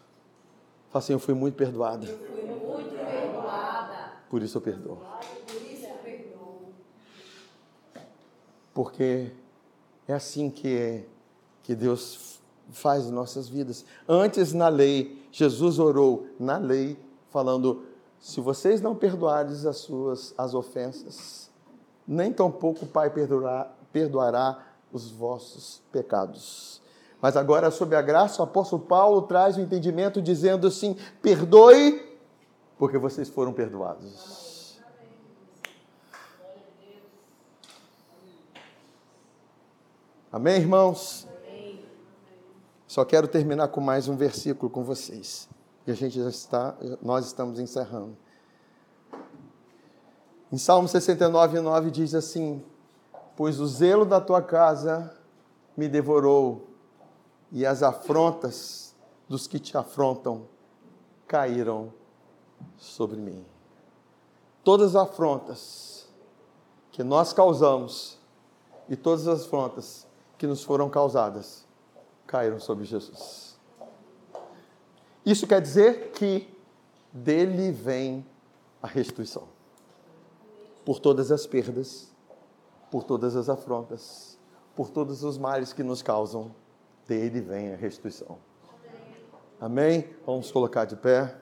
[0.88, 2.06] Fala assim, eu fui muito perdoada.
[2.06, 2.55] Eu fui muito.
[4.36, 4.98] Por isso eu perdoo.
[8.74, 9.32] Porque
[10.06, 11.06] é assim que,
[11.62, 13.86] que Deus faz nossas vidas.
[14.06, 16.98] Antes na lei, Jesus orou na lei,
[17.30, 17.84] falando:
[18.20, 21.48] se vocês não perdoarem as suas as ofensas,
[22.06, 26.82] nem tampouco o Pai perdoará, perdoará os vossos pecados.
[27.22, 32.05] Mas agora, sob a graça, o apóstolo Paulo traz o entendimento dizendo assim: perdoe,
[32.78, 34.80] porque vocês foram perdoados.
[40.30, 41.26] Amém, irmãos?
[42.86, 45.48] Só quero terminar com mais um versículo com vocês.
[45.86, 48.16] E a gente já está, nós estamos encerrando.
[50.52, 52.62] Em Salmo 69, 9 diz assim:
[53.36, 55.16] Pois o zelo da tua casa
[55.76, 56.68] me devorou,
[57.50, 58.94] e as afrontas
[59.28, 60.48] dos que te afrontam
[61.26, 61.92] caíram
[62.76, 63.44] sobre mim.
[64.62, 66.08] Todas as afrontas
[66.92, 68.18] que nós causamos
[68.88, 70.06] e todas as afrontas
[70.38, 71.64] que nos foram causadas
[72.26, 73.56] caíram sobre Jesus.
[75.24, 76.48] Isso quer dizer que
[77.12, 78.24] dele vem
[78.82, 79.44] a restituição.
[80.84, 82.12] Por todas as perdas,
[82.90, 84.38] por todas as afrontas,
[84.74, 86.54] por todos os males que nos causam
[87.06, 88.38] dele vem a restituição.
[89.60, 90.08] Amém?
[90.24, 91.34] Vamos colocar de pé.